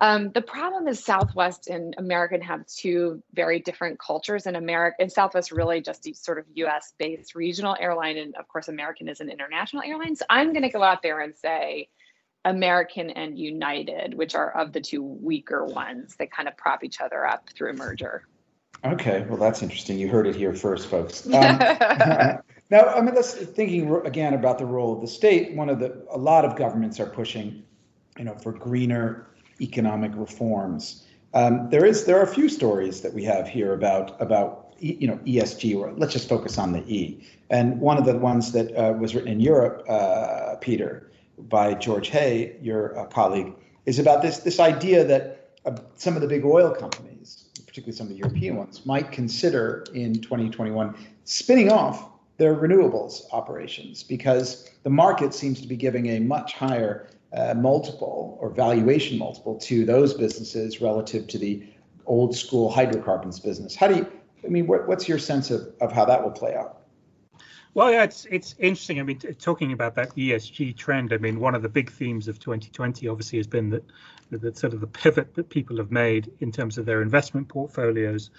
Um, 0.00 0.30
the 0.30 0.42
problem 0.42 0.86
is 0.86 1.04
Southwest 1.04 1.66
and 1.66 1.96
American 1.98 2.40
have 2.40 2.64
two 2.68 3.20
very 3.34 3.58
different 3.58 3.98
cultures, 3.98 4.46
and 4.46 4.56
America 4.56 4.96
and 5.00 5.10
Southwest 5.10 5.50
really 5.50 5.80
just 5.80 6.06
a 6.06 6.14
sort 6.14 6.38
of 6.38 6.44
U.S. 6.54 6.92
based 7.00 7.34
regional 7.34 7.76
airline, 7.80 8.16
and 8.16 8.36
of 8.36 8.46
course 8.46 8.68
American 8.68 9.08
is 9.08 9.20
an 9.20 9.28
international 9.28 9.82
airline. 9.82 10.14
So 10.14 10.24
I'm 10.30 10.52
going 10.52 10.62
to 10.62 10.70
go 10.70 10.82
out 10.82 11.02
there 11.02 11.20
and 11.20 11.36
say. 11.36 11.88
American 12.44 13.10
and 13.10 13.38
United, 13.38 14.14
which 14.14 14.34
are 14.34 14.50
of 14.58 14.72
the 14.72 14.80
two 14.80 15.00
weaker 15.00 15.64
ones 15.64 16.16
that 16.16 16.32
kind 16.32 16.48
of 16.48 16.56
prop 16.56 16.82
each 16.82 17.00
other 17.00 17.24
up 17.24 17.48
through 17.54 17.72
merger. 17.74 18.26
Okay, 18.84 19.24
well, 19.28 19.38
that's 19.38 19.62
interesting. 19.62 19.98
You 19.98 20.08
heard 20.08 20.26
it 20.26 20.34
here 20.34 20.52
first, 20.54 20.88
folks. 20.88 21.26
Um, 21.32 21.58
now, 22.70 22.86
I 22.88 23.00
mean, 23.00 23.14
let's 23.14 23.34
thinking 23.34 23.94
again 24.04 24.34
about 24.34 24.58
the 24.58 24.66
role 24.66 24.94
of 24.94 25.00
the 25.00 25.06
state. 25.06 25.54
One 25.54 25.68
of 25.68 25.78
the 25.78 26.04
a 26.10 26.18
lot 26.18 26.44
of 26.44 26.56
governments 26.56 26.98
are 26.98 27.06
pushing, 27.06 27.62
you 28.18 28.24
know, 28.24 28.34
for 28.34 28.52
greener 28.52 29.26
economic 29.60 30.12
reforms. 30.14 31.04
Um, 31.34 31.68
there 31.70 31.84
is 31.84 32.04
there 32.04 32.18
are 32.18 32.22
a 32.22 32.34
few 32.34 32.48
stories 32.48 33.02
that 33.02 33.12
we 33.14 33.24
have 33.24 33.48
here 33.48 33.72
about 33.72 34.20
about 34.20 34.74
you 34.78 35.06
know 35.06 35.18
ESG, 35.18 35.76
or 35.76 35.92
let's 35.92 36.12
just 36.12 36.28
focus 36.28 36.58
on 36.58 36.72
the 36.72 36.82
E. 36.86 37.24
And 37.50 37.80
one 37.80 37.98
of 37.98 38.04
the 38.04 38.16
ones 38.18 38.52
that 38.52 38.74
uh, 38.74 38.92
was 38.94 39.14
written 39.14 39.30
in 39.30 39.40
Europe, 39.40 39.84
uh, 39.88 40.56
Peter, 40.60 41.10
by 41.38 41.74
George 41.74 42.08
Hay, 42.08 42.56
your 42.60 42.98
uh, 42.98 43.06
colleague, 43.06 43.52
is 43.86 43.98
about 43.98 44.22
this 44.22 44.38
this 44.38 44.58
idea 44.58 45.04
that 45.04 45.50
uh, 45.66 45.76
some 45.94 46.16
of 46.16 46.22
the 46.22 46.28
big 46.28 46.44
oil 46.44 46.74
companies 46.74 47.11
particularly 47.72 47.96
some 47.96 48.06
of 48.06 48.12
the 48.12 48.18
European 48.18 48.56
ones, 48.56 48.84
might 48.84 49.10
consider 49.10 49.82
in 49.94 50.20
2021 50.20 50.94
spinning 51.24 51.72
off 51.72 52.10
their 52.36 52.54
renewables 52.54 53.22
operations 53.32 54.02
because 54.02 54.68
the 54.82 54.90
market 54.90 55.32
seems 55.32 55.58
to 55.58 55.66
be 55.66 55.74
giving 55.74 56.10
a 56.10 56.18
much 56.20 56.52
higher 56.52 57.08
uh, 57.32 57.54
multiple 57.54 58.36
or 58.42 58.50
valuation 58.50 59.16
multiple 59.16 59.56
to 59.56 59.86
those 59.86 60.12
businesses 60.12 60.82
relative 60.82 61.26
to 61.26 61.38
the 61.38 61.62
old 62.04 62.36
school 62.36 62.70
hydrocarbons 62.70 63.40
business. 63.40 63.74
How 63.74 63.88
do 63.88 63.96
you, 63.96 64.06
I 64.44 64.48
mean, 64.48 64.66
what, 64.66 64.86
what's 64.86 65.08
your 65.08 65.18
sense 65.18 65.50
of, 65.50 65.72
of 65.80 65.92
how 65.92 66.04
that 66.04 66.22
will 66.22 66.30
play 66.30 66.54
out? 66.54 66.81
Well, 67.74 67.90
yeah, 67.90 68.02
it's 68.02 68.26
it's 68.26 68.54
interesting. 68.58 69.00
I 69.00 69.02
mean, 69.02 69.18
t- 69.18 69.32
talking 69.32 69.72
about 69.72 69.94
that 69.94 70.14
ESG 70.14 70.76
trend. 70.76 71.12
I 71.12 71.16
mean, 71.16 71.40
one 71.40 71.54
of 71.54 71.62
the 71.62 71.70
big 71.70 71.90
themes 71.90 72.28
of 72.28 72.38
2020 72.38 73.08
obviously 73.08 73.38
has 73.38 73.46
been 73.46 73.70
that 73.70 73.84
that 74.30 74.58
sort 74.58 74.74
of 74.74 74.80
the 74.80 74.86
pivot 74.86 75.34
that 75.34 75.48
people 75.48 75.78
have 75.78 75.90
made 75.90 76.30
in 76.40 76.52
terms 76.52 76.76
of 76.76 76.84
their 76.84 77.00
investment 77.02 77.48
portfolios 77.48 78.30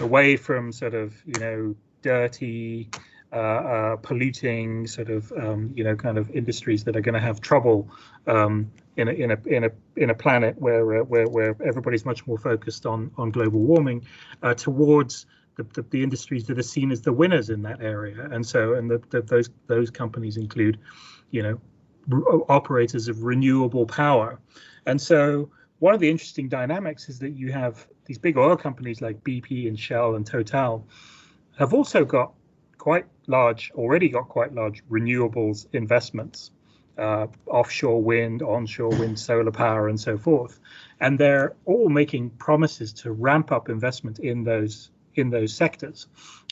away 0.00 0.36
from 0.36 0.72
sort 0.72 0.94
of 0.94 1.14
you 1.24 1.40
know 1.40 1.74
dirty, 2.02 2.90
uh, 3.32 3.36
uh, 3.36 3.96
polluting 3.96 4.86
sort 4.86 5.08
of 5.08 5.32
um, 5.32 5.72
you 5.74 5.84
know 5.84 5.96
kind 5.96 6.18
of 6.18 6.30
industries 6.30 6.84
that 6.84 6.94
are 6.94 7.00
going 7.00 7.14
to 7.14 7.20
have 7.20 7.40
trouble 7.40 7.88
um, 8.26 8.70
in 8.98 9.08
a 9.08 9.12
in 9.12 9.30
a 9.30 9.38
in 9.46 9.64
a 9.64 9.70
in 9.96 10.10
a 10.10 10.14
planet 10.14 10.60
where 10.60 11.00
uh, 11.00 11.04
where 11.04 11.26
where 11.26 11.56
everybody's 11.64 12.04
much 12.04 12.26
more 12.26 12.36
focused 12.36 12.84
on 12.84 13.10
on 13.16 13.30
global 13.30 13.60
warming 13.60 14.06
uh, 14.42 14.52
towards 14.52 15.24
the, 15.56 15.64
the, 15.74 15.82
the, 15.82 16.02
industries 16.02 16.46
that 16.46 16.58
are 16.58 16.62
seen 16.62 16.90
as 16.90 17.02
the 17.02 17.12
winners 17.12 17.50
in 17.50 17.62
that 17.62 17.80
area. 17.80 18.28
And 18.30 18.44
so, 18.46 18.74
and 18.74 18.90
the, 18.90 19.22
those 19.22 19.50
those 19.66 19.90
companies 19.90 20.36
include, 20.36 20.78
you 21.30 21.42
know, 21.42 21.60
r- 22.12 22.42
operators 22.48 23.08
of 23.08 23.22
renewable 23.22 23.86
power. 23.86 24.38
And 24.86 25.00
so, 25.00 25.50
one 25.78 25.94
of 25.94 26.00
the 26.00 26.10
interesting 26.10 26.48
dynamics 26.48 27.08
is 27.08 27.18
that 27.20 27.30
you 27.30 27.52
have 27.52 27.86
these 28.06 28.18
big 28.18 28.36
oil 28.36 28.56
companies 28.56 29.00
like 29.00 29.22
BP 29.24 29.68
and 29.68 29.78
Shell 29.78 30.14
and 30.14 30.26
Total 30.26 30.86
have 31.58 31.74
also 31.74 32.04
got 32.04 32.32
quite 32.78 33.06
large, 33.26 33.70
already 33.74 34.08
got 34.08 34.28
quite 34.28 34.54
large 34.54 34.82
renewables 34.88 35.66
investments, 35.72 36.50
uh, 36.98 37.26
offshore 37.46 38.02
wind, 38.02 38.42
onshore 38.42 38.90
wind, 38.90 39.18
solar 39.18 39.52
power, 39.52 39.88
and 39.88 40.00
so 40.00 40.18
forth. 40.18 40.58
And 41.00 41.18
they're 41.18 41.54
all 41.64 41.88
making 41.88 42.30
promises 42.30 42.92
to 42.94 43.12
ramp 43.12 43.52
up 43.52 43.68
investment 43.68 44.18
in 44.18 44.44
those 44.44 44.90
in 45.14 45.30
those 45.30 45.52
sectors 45.54 46.06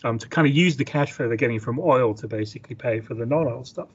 um, 0.05 0.19
to 0.19 0.29
kind 0.29 0.47
of 0.47 0.55
use 0.55 0.77
the 0.77 0.85
cash 0.85 1.13
flow 1.13 1.29
they're 1.29 1.37
getting 1.37 1.61
from 1.61 1.79
oil 1.79 2.15
to 2.15 2.29
basically 2.29 2.75
pay 2.75 3.01
for 3.01 3.15
the 3.15 3.27
non-oil 3.27 3.65
stuff. 3.65 3.89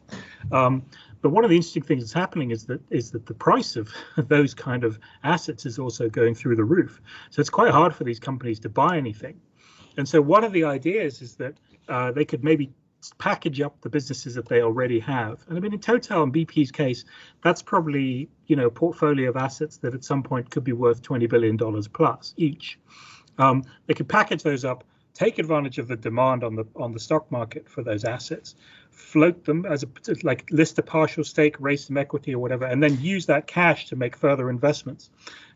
Um, 0.52 0.84
but 1.22 1.30
one 1.30 1.44
of 1.44 1.50
the 1.50 1.56
interesting 1.56 1.84
things 1.84 2.04
that's 2.04 2.14
happening 2.14 2.52
is 2.52 2.66
that 2.66 2.82
is 2.90 3.12
that 3.12 3.26
the 3.26 3.34
price 3.34 3.76
of 3.76 3.90
those 4.18 4.54
kind 4.54 4.84
of 4.84 5.00
assets 5.24 5.66
is 5.66 5.80
also 5.80 6.10
going 6.10 6.36
through 6.36 6.56
the 6.56 6.64
roof. 6.64 7.02
So 7.32 7.40
it's 7.40 7.50
quite 7.50 7.72
hard 7.72 7.96
for 7.96 8.04
these 8.04 8.20
companies 8.20 8.60
to 8.62 8.70
buy 8.70 8.98
anything. 8.98 9.40
And 9.98 10.08
so 10.08 10.22
one 10.22 10.44
of 10.44 10.52
the 10.52 10.66
ideas 10.66 11.22
is 11.22 11.36
that 11.36 11.56
uh, 11.88 12.12
they 12.12 12.26
could 12.26 12.44
maybe 12.44 12.72
package 13.18 13.62
up 13.62 13.80
the 13.82 13.90
businesses 13.90 14.36
that 14.36 14.48
they 14.48 14.62
already 14.62 15.00
have. 15.00 15.44
And 15.48 15.58
I 15.58 15.62
mean, 15.62 15.74
in 15.74 15.80
Total 15.80 16.24
and 16.24 16.34
BP's 16.34 16.72
case, 16.72 17.06
that's 17.44 17.62
probably 17.62 18.30
you 18.48 18.56
know 18.56 18.68
a 18.68 18.72
portfolio 18.72 19.30
of 19.30 19.38
assets 19.38 19.78
that 19.78 19.94
at 19.94 20.04
some 20.04 20.24
point 20.24 20.50
could 20.50 20.64
be 20.64 20.74
worth 20.74 21.02
twenty 21.02 21.28
billion 21.28 21.58
dollars 21.58 21.88
plus 21.88 22.34
each. 22.38 22.80
Um, 23.38 23.64
they 23.88 23.94
could 23.94 24.08
package 24.08 24.44
those 24.44 24.66
up, 24.66 24.84
take 25.14 25.40
advantage 25.40 25.80
of 25.80 25.88
the 25.88 25.96
demand 25.96 26.44
on 26.44 26.56
the 26.56 26.66
on 26.76 26.92
the 26.92 27.00
stock 27.00 27.32
market 27.32 27.68
for 27.70 27.84
those 27.84 28.04
assets, 28.04 28.56
float 28.92 29.44
them 29.46 29.66
as 29.66 29.84
a 29.84 29.88
like 30.24 30.50
list 30.52 30.78
a 30.80 30.84
partial 30.84 31.24
stake, 31.24 31.56
raise 31.60 31.86
some 31.86 31.98
equity 31.98 32.34
or 32.34 32.40
whatever, 32.40 32.66
and 32.66 32.84
then 32.84 33.00
use 33.00 33.26
that 33.26 33.48
cash 33.48 33.88
to 33.88 33.96
make 33.96 34.16
further 34.16 34.50
investments, 34.50 35.10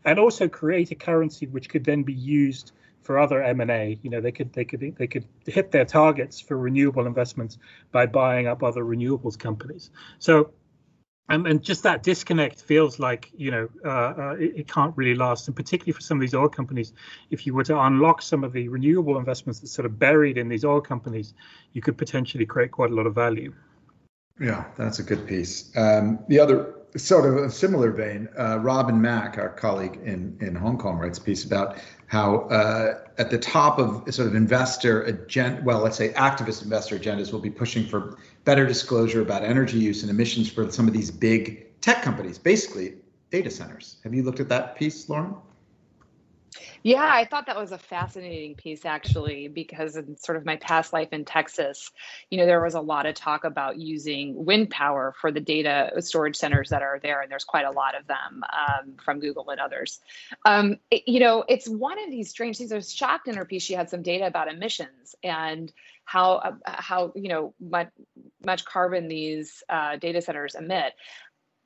and 0.04 0.18
also 0.18 0.48
create 0.48 0.90
a 0.90 0.94
currency 0.94 1.46
which 1.46 1.68
could 1.68 1.84
then 1.84 2.02
be 2.02 2.14
used 2.14 2.72
for 3.02 3.18
other 3.18 3.42
M&A. 3.42 3.98
You 4.02 4.10
know, 4.10 4.20
they 4.20 4.32
could 4.32 4.52
they 4.52 4.64
could 4.64 4.94
they 4.96 5.06
could 5.06 5.24
hit 5.46 5.70
their 5.70 5.84
targets 5.84 6.40
for 6.40 6.56
renewable 6.58 7.06
investments 7.06 7.58
by 7.92 8.06
buying 8.06 8.46
up 8.46 8.62
other 8.62 8.84
renewables 8.84 9.38
companies. 9.38 9.90
So 10.18 10.52
and, 11.30 11.46
and 11.46 11.62
just 11.62 11.84
that 11.84 12.02
disconnect 12.02 12.60
feels 12.60 12.98
like 12.98 13.30
you 13.34 13.50
know 13.50 13.68
uh, 13.84 13.88
uh, 13.88 14.36
it, 14.38 14.52
it, 14.56 14.68
can't 14.68 14.94
really 14.96 15.14
last. 15.14 15.46
And 15.46 15.56
particularly 15.56 15.92
for 15.92 16.00
some 16.00 16.18
of 16.18 16.20
these 16.20 16.34
oil 16.34 16.48
companies 16.48 16.92
if 17.30 17.46
you 17.46 17.54
were 17.54 17.64
to 17.64 17.80
unlock 17.80 18.20
some 18.20 18.44
of 18.44 18.52
the 18.52 18.68
renewable 18.68 19.16
investments 19.16 19.60
that's 19.60 19.72
sort 19.72 19.86
of 19.86 19.98
buried 19.98 20.36
in 20.36 20.48
these 20.48 20.64
oil 20.64 20.80
companies 20.80 21.32
you 21.72 21.80
could 21.80 21.96
potentially 21.96 22.44
create 22.44 22.72
quite 22.72 22.90
a 22.90 22.94
lot 22.94 23.06
of 23.06 23.14
value. 23.14 23.54
Yeah 24.38 24.64
that's 24.76 24.98
a 24.98 25.02
good 25.02 25.26
piece. 25.26 25.74
Um, 25.76 26.18
the 26.28 26.40
other 26.40 26.74
sort 26.96 27.24
of 27.24 27.36
a 27.36 27.50
similar 27.50 27.92
vein 27.92 28.28
uh, 28.36 28.58
Robyn 28.58 29.00
Mak 29.00 29.38
our 29.38 29.50
colleague 29.50 30.00
in, 30.04 30.36
in 30.40 30.56
hong 30.56 30.78
kong 30.78 30.98
writes 30.98 31.18
a 31.18 31.22
piece 31.22 31.44
about 31.44 31.78
how 32.10 32.40
uh, 32.48 32.98
at 33.18 33.30
the 33.30 33.38
top 33.38 33.78
of 33.78 34.12
sort 34.12 34.26
of 34.26 34.34
investor 34.34 35.02
agenda, 35.02 35.62
well, 35.62 35.78
let's 35.78 35.96
say 35.96 36.08
activist 36.14 36.64
investor 36.64 36.98
agendas 36.98 37.32
will 37.32 37.38
be 37.38 37.50
pushing 37.50 37.86
for 37.86 38.18
better 38.44 38.66
disclosure 38.66 39.22
about 39.22 39.44
energy 39.44 39.78
use 39.78 40.02
and 40.02 40.10
emissions 40.10 40.50
for 40.50 40.68
some 40.72 40.88
of 40.88 40.92
these 40.92 41.08
big 41.08 41.68
tech 41.80 42.02
companies, 42.02 42.36
basically 42.36 42.94
data 43.30 43.48
centers. 43.48 43.98
Have 44.02 44.12
you 44.12 44.24
looked 44.24 44.40
at 44.40 44.48
that 44.48 44.74
piece, 44.74 45.08
Lauren? 45.08 45.36
Yeah, 46.82 47.08
I 47.08 47.26
thought 47.26 47.46
that 47.46 47.56
was 47.56 47.72
a 47.72 47.78
fascinating 47.78 48.54
piece 48.54 48.84
actually, 48.84 49.48
because 49.48 49.96
in 49.96 50.16
sort 50.16 50.36
of 50.36 50.44
my 50.44 50.56
past 50.56 50.92
life 50.92 51.08
in 51.12 51.24
Texas, 51.24 51.90
you 52.30 52.38
know, 52.38 52.46
there 52.46 52.62
was 52.62 52.74
a 52.74 52.80
lot 52.80 53.06
of 53.06 53.14
talk 53.14 53.44
about 53.44 53.78
using 53.78 54.44
wind 54.44 54.70
power 54.70 55.14
for 55.20 55.30
the 55.30 55.40
data 55.40 55.92
storage 55.98 56.36
centers 56.36 56.70
that 56.70 56.82
are 56.82 56.98
there, 57.02 57.20
and 57.20 57.30
there's 57.30 57.44
quite 57.44 57.66
a 57.66 57.70
lot 57.70 57.98
of 57.98 58.06
them 58.06 58.42
um, 58.52 58.94
from 59.04 59.20
Google 59.20 59.48
and 59.50 59.60
others. 59.60 60.00
Um, 60.44 60.78
it, 60.90 61.02
you 61.06 61.20
know, 61.20 61.44
it's 61.48 61.68
one 61.68 62.02
of 62.02 62.10
these 62.10 62.30
strange 62.30 62.58
things. 62.58 62.72
I 62.72 62.76
was 62.76 62.92
shocked 62.92 63.28
in 63.28 63.36
her 63.36 63.44
piece; 63.44 63.62
she 63.62 63.74
had 63.74 63.90
some 63.90 64.02
data 64.02 64.26
about 64.26 64.52
emissions 64.52 65.14
and 65.22 65.72
how 66.04 66.34
uh, 66.34 66.52
how 66.64 67.12
you 67.14 67.28
know 67.28 67.54
much 67.60 67.88
much 68.44 68.64
carbon 68.64 69.06
these 69.08 69.62
uh, 69.68 69.96
data 69.96 70.20
centers 70.20 70.54
emit 70.54 70.94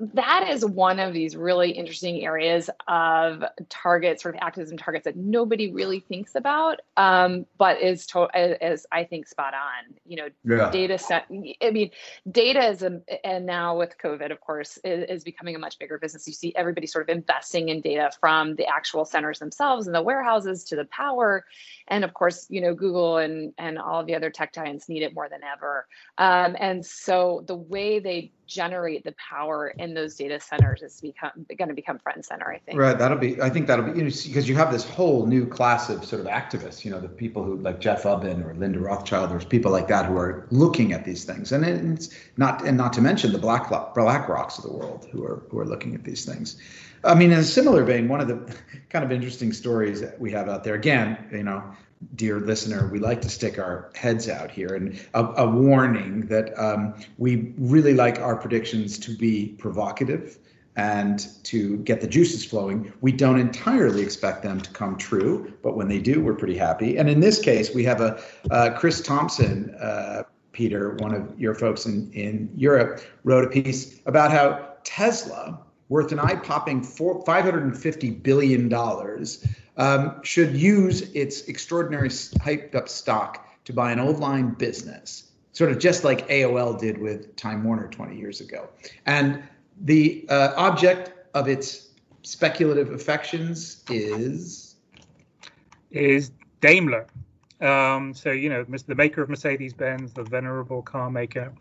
that 0.00 0.48
is 0.48 0.64
one 0.66 0.98
of 0.98 1.12
these 1.12 1.36
really 1.36 1.70
interesting 1.70 2.24
areas 2.24 2.68
of 2.88 3.44
target 3.68 4.20
sort 4.20 4.34
of 4.34 4.40
activism 4.42 4.76
targets 4.76 5.04
that 5.04 5.16
nobody 5.16 5.72
really 5.72 6.00
thinks 6.00 6.34
about 6.34 6.80
um, 6.96 7.46
but 7.58 7.80
is 7.80 8.04
to- 8.06 8.28
is 8.60 8.86
i 8.90 9.04
think 9.04 9.26
spot 9.26 9.54
on. 9.54 9.94
You 10.04 10.16
know 10.16 10.28
yeah. 10.44 10.70
data 10.70 10.98
set 10.98 11.26
i 11.62 11.70
mean 11.70 11.90
data 12.30 12.68
is 12.68 12.82
a, 12.82 13.00
and 13.24 13.46
now 13.46 13.78
with 13.78 13.94
covid 14.02 14.32
of 14.32 14.40
course 14.40 14.78
is, 14.84 15.04
is, 15.08 15.24
becoming 15.24 15.54
a 15.54 15.58
much 15.58 15.78
bigger 15.78 15.98
business. 15.98 16.26
You 16.26 16.32
see 16.32 16.52
everybody 16.56 16.86
sort 16.86 17.08
of 17.08 17.16
investing 17.16 17.68
in 17.68 17.80
data 17.80 18.10
from 18.20 18.56
the 18.56 18.66
actual 18.66 19.04
centers 19.04 19.38
themselves 19.38 19.86
and 19.86 19.94
the 19.94 20.02
warehouses 20.02 20.64
to 20.64 20.76
the 20.76 20.84
power. 20.86 21.44
And 21.88 22.04
of 22.04 22.14
course 22.14 22.46
you 22.50 22.60
know 22.60 22.74
google 22.74 23.18
and 23.18 23.52
and 23.58 23.78
all 23.78 24.00
of 24.00 24.06
the 24.06 24.16
other 24.16 24.30
tech 24.30 24.52
giants 24.52 24.88
need 24.88 25.02
it 25.02 25.14
more 25.14 25.28
than 25.28 25.40
ever. 25.44 25.86
Um, 26.18 26.56
and 26.58 26.84
so 26.84 27.44
the 27.46 27.56
way 27.56 28.00
they 28.00 28.32
generate 28.46 29.04
the 29.04 29.12
power 29.12 29.68
in 29.78 29.94
those 29.94 30.14
data 30.14 30.40
centers 30.40 30.82
is 30.82 31.00
become 31.00 31.46
going 31.58 31.68
to 31.68 31.74
become 31.74 31.98
front 31.98 32.16
and 32.16 32.24
center 32.24 32.50
i 32.50 32.58
think. 32.58 32.78
Right 32.78 32.98
that'll 32.98 33.18
be 33.18 33.40
i 33.40 33.50
think 33.50 33.66
that'll 33.66 33.92
be 33.92 34.02
because 34.02 34.48
you 34.48 34.54
have 34.56 34.72
this 34.72 34.84
whole 34.84 35.26
new 35.26 35.46
class 35.46 35.88
of 35.88 36.04
sort 36.04 36.20
of 36.20 36.26
activists 36.26 36.84
you 36.84 36.90
know 36.90 37.00
the 37.00 37.08
people 37.08 37.44
who 37.44 37.56
like 37.56 37.80
jeff 37.80 38.04
ubben 38.04 38.44
or 38.44 38.54
linda 38.54 38.78
rothschild 38.78 39.30
there's 39.30 39.44
people 39.44 39.72
like 39.72 39.88
that 39.88 40.06
who 40.06 40.16
are 40.16 40.46
looking 40.50 40.92
at 40.92 41.04
these 41.04 41.24
things. 41.24 41.52
And 41.52 41.64
it's 41.64 42.10
not 42.36 42.64
and 42.66 42.76
not 42.76 42.92
to 42.94 43.02
mention 43.02 43.32
the 43.32 43.38
black 43.38 43.68
black 43.68 44.28
rocks 44.28 44.58
of 44.58 44.64
the 44.64 44.72
world 44.72 45.06
who 45.10 45.24
are 45.24 45.42
who 45.50 45.58
are 45.58 45.66
looking 45.66 45.94
at 45.94 46.04
these 46.04 46.24
things. 46.24 46.56
I 47.02 47.14
mean 47.14 47.32
in 47.32 47.38
a 47.38 47.44
similar 47.44 47.84
vein 47.84 48.08
one 48.08 48.20
of 48.20 48.28
the 48.28 48.56
kind 48.88 49.04
of 49.04 49.12
interesting 49.12 49.52
stories 49.52 50.00
that 50.00 50.18
we 50.20 50.30
have 50.32 50.48
out 50.48 50.64
there 50.64 50.74
again 50.74 51.18
you 51.32 51.42
know 51.42 51.62
dear 52.14 52.40
listener, 52.40 52.88
we 52.88 52.98
like 52.98 53.20
to 53.22 53.30
stick 53.30 53.58
our 53.58 53.90
heads 53.94 54.28
out 54.28 54.50
here. 54.50 54.74
And 54.74 55.00
a, 55.14 55.24
a 55.24 55.48
warning 55.48 56.26
that 56.26 56.58
um, 56.58 56.94
we 57.18 57.54
really 57.58 57.94
like 57.94 58.20
our 58.20 58.36
predictions 58.36 58.98
to 59.00 59.16
be 59.16 59.54
provocative 59.58 60.38
and 60.76 61.28
to 61.44 61.76
get 61.78 62.00
the 62.00 62.06
juices 62.06 62.44
flowing. 62.44 62.92
We 63.00 63.12
don't 63.12 63.38
entirely 63.38 64.02
expect 64.02 64.42
them 64.42 64.60
to 64.60 64.70
come 64.70 64.96
true, 64.96 65.52
but 65.62 65.76
when 65.76 65.88
they 65.88 66.00
do, 66.00 66.20
we're 66.20 66.34
pretty 66.34 66.56
happy. 66.56 66.96
And 66.96 67.08
in 67.08 67.20
this 67.20 67.40
case, 67.40 67.74
we 67.74 67.84
have 67.84 68.00
a 68.00 68.20
uh, 68.50 68.70
Chris 68.76 69.00
Thompson, 69.00 69.74
uh, 69.80 70.24
Peter, 70.52 70.94
one 70.96 71.14
of 71.14 71.38
your 71.38 71.54
folks 71.54 71.86
in, 71.86 72.10
in 72.12 72.50
Europe, 72.56 73.02
wrote 73.22 73.44
a 73.44 73.48
piece 73.48 74.00
about 74.06 74.30
how 74.30 74.68
Tesla, 74.84 75.60
worth 75.88 76.12
an 76.12 76.18
eye 76.18 76.36
popping 76.36 76.80
$550 76.80 78.22
billion, 78.22 78.68
um, 79.76 80.20
should 80.22 80.56
use 80.56 81.02
its 81.14 81.42
extraordinary 81.42 82.08
hyped 82.08 82.74
up 82.74 82.88
stock 82.88 83.48
to 83.64 83.72
buy 83.72 83.92
an 83.92 83.98
old 83.98 84.20
line 84.20 84.50
business, 84.50 85.32
sort 85.52 85.70
of 85.70 85.78
just 85.78 86.04
like 86.04 86.28
AOL 86.28 86.78
did 86.78 86.98
with 86.98 87.34
Time 87.36 87.64
Warner 87.64 87.88
20 87.88 88.16
years 88.16 88.40
ago. 88.40 88.68
And 89.06 89.42
the 89.80 90.26
uh, 90.28 90.52
object 90.56 91.12
of 91.34 91.48
its 91.48 91.88
speculative 92.22 92.90
affections 92.90 93.82
is 93.90 94.76
is 95.90 96.32
Daimler. 96.60 97.06
Um, 97.60 98.14
so 98.14 98.30
you 98.30 98.48
know, 98.48 98.64
the 98.64 98.94
maker 98.94 99.22
of 99.22 99.28
Mercedes 99.28 99.72
Benz, 99.72 100.12
the 100.12 100.24
venerable 100.24 100.82
car 100.82 101.10
maker. 101.10 101.52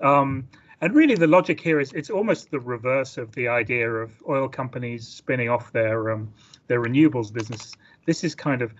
Um, 0.00 0.48
and 0.80 0.94
really, 0.94 1.14
the 1.14 1.26
logic 1.26 1.60
here 1.60 1.78
is 1.80 1.92
it's 1.92 2.08
almost 2.08 2.50
the 2.50 2.60
reverse 2.60 3.18
of 3.18 3.32
the 3.32 3.48
idea 3.48 3.90
of 3.90 4.12
oil 4.28 4.48
companies 4.48 5.06
spinning 5.06 5.50
off 5.50 5.72
their 5.72 6.10
um, 6.10 6.32
their 6.70 6.80
renewables 6.80 7.32
business. 7.32 7.72
This 8.06 8.22
is 8.22 8.36
kind 8.36 8.62
of 8.62 8.72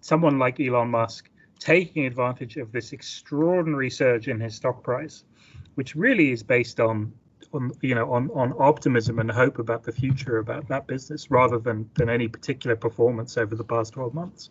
someone 0.00 0.38
like 0.38 0.60
Elon 0.60 0.88
Musk 0.88 1.28
taking 1.58 2.06
advantage 2.06 2.56
of 2.56 2.70
this 2.70 2.92
extraordinary 2.92 3.90
surge 3.90 4.28
in 4.28 4.38
his 4.38 4.54
stock 4.54 4.84
price, 4.84 5.24
which 5.74 5.96
really 5.96 6.30
is 6.30 6.42
based 6.44 6.78
on 6.78 7.12
on 7.52 7.72
you 7.82 7.96
know 7.96 8.12
on 8.12 8.30
on 8.30 8.54
optimism 8.58 9.18
and 9.18 9.30
hope 9.30 9.58
about 9.58 9.82
the 9.82 9.90
future 9.92 10.38
about 10.38 10.68
that 10.68 10.86
business 10.86 11.30
rather 11.32 11.58
than 11.58 11.90
than 11.94 12.08
any 12.08 12.28
particular 12.28 12.76
performance 12.76 13.36
over 13.36 13.56
the 13.56 13.64
past 13.64 13.92
12 13.92 14.14
months. 14.14 14.48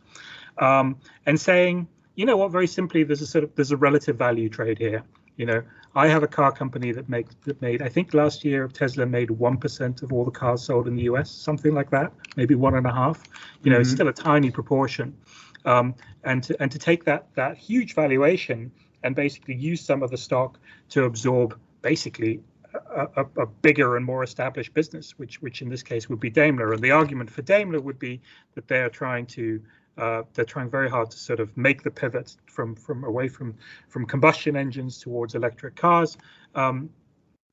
Um, 0.57 0.97
and 1.25 1.39
saying 1.39 1.87
you 2.15 2.25
know 2.25 2.35
what? 2.35 2.51
Very 2.51 2.67
simply 2.67 3.03
there's 3.03 3.21
a 3.21 3.25
sort 3.25 3.45
of 3.45 3.55
there's 3.55 3.71
a 3.71 3.77
relative 3.77 4.17
value 4.17 4.49
trade 4.49 4.77
here. 4.77 5.03
You 5.37 5.45
know, 5.45 5.63
I 5.95 6.07
have 6.07 6.23
a 6.23 6.27
car 6.27 6.51
company 6.51 6.91
that 6.93 7.09
makes 7.09 7.35
that 7.45 7.61
made 7.61 7.81
I 7.81 7.89
think 7.89 8.13
last 8.13 8.45
year 8.45 8.67
Tesla 8.67 9.05
made 9.05 9.29
one 9.31 9.57
percent 9.57 10.03
of 10.03 10.13
all 10.13 10.23
the 10.23 10.31
cars 10.31 10.63
sold 10.63 10.87
in 10.87 10.95
the 10.95 11.03
U.S. 11.03 11.29
something 11.29 11.73
like 11.73 11.89
that, 11.91 12.13
maybe 12.35 12.55
one 12.55 12.75
and 12.75 12.85
a 12.87 12.93
half. 12.93 13.23
You 13.63 13.71
know, 13.71 13.75
mm-hmm. 13.75 13.81
it's 13.81 13.91
still 13.91 14.07
a 14.07 14.13
tiny 14.13 14.51
proportion. 14.51 15.17
Um, 15.65 15.95
and 16.23 16.41
to 16.43 16.61
and 16.61 16.71
to 16.71 16.79
take 16.79 17.05
that 17.05 17.27
that 17.35 17.57
huge 17.57 17.93
valuation 17.93 18.71
and 19.03 19.15
basically 19.15 19.55
use 19.55 19.81
some 19.81 20.03
of 20.03 20.11
the 20.11 20.17
stock 20.17 20.59
to 20.89 21.03
absorb 21.03 21.59
basically 21.81 22.41
a, 22.73 23.07
a, 23.17 23.41
a, 23.41 23.45
bigger 23.45 23.97
and 23.97 24.05
more 24.05 24.23
established 24.23 24.73
business, 24.73 25.17
which 25.17 25.41
which 25.41 25.61
in 25.61 25.69
this 25.69 25.83
case 25.83 26.09
would 26.09 26.19
be 26.19 26.29
Daimler. 26.29 26.73
And 26.73 26.81
the 26.81 26.91
argument 26.91 27.29
for 27.29 27.41
Daimler 27.41 27.81
would 27.81 27.99
be 27.99 28.21
that 28.55 28.67
they 28.67 28.79
are 28.79 28.89
trying 28.89 29.25
to 29.27 29.61
uh, 29.97 30.23
they're 30.33 30.45
trying 30.45 30.69
very 30.69 30.89
hard 30.89 31.11
to 31.11 31.17
sort 31.17 31.39
of 31.39 31.55
make 31.57 31.83
the 31.83 31.91
pivot 31.91 32.35
from 32.45 32.75
from 32.75 33.03
away 33.03 33.27
from 33.27 33.55
from 33.89 34.05
combustion 34.05 34.55
engines 34.55 34.97
towards 34.99 35.35
electric 35.35 35.75
cars. 35.75 36.17
Um, 36.55 36.89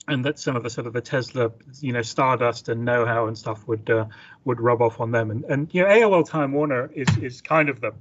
and 0.07 0.25
that 0.25 0.39
some 0.39 0.57
of 0.57 0.63
the 0.63 0.71
sort 0.71 0.87
of 0.87 0.95
the 0.95 1.03
Tesla, 1.03 1.53
you 1.81 1.93
know, 1.93 2.01
Stardust 2.01 2.71
and 2.71 2.83
know-how 2.83 3.27
and 3.27 3.37
stuff 3.37 3.69
would 3.69 3.91
uh, 3.91 4.07
would 4.45 4.61
rub 4.61 4.81
off 4.81 5.01
on 5.01 5.11
them. 5.11 5.31
And 5.31 5.45
and 5.45 5.75
you 5.75 5.83
know, 5.83 5.89
AOL 5.89 6.29
Time 6.29 6.53
Warner 6.53 6.91
is 6.95 7.09
is 7.19 7.41
kind 7.41 7.69
of 7.69 7.81
the 7.81 7.93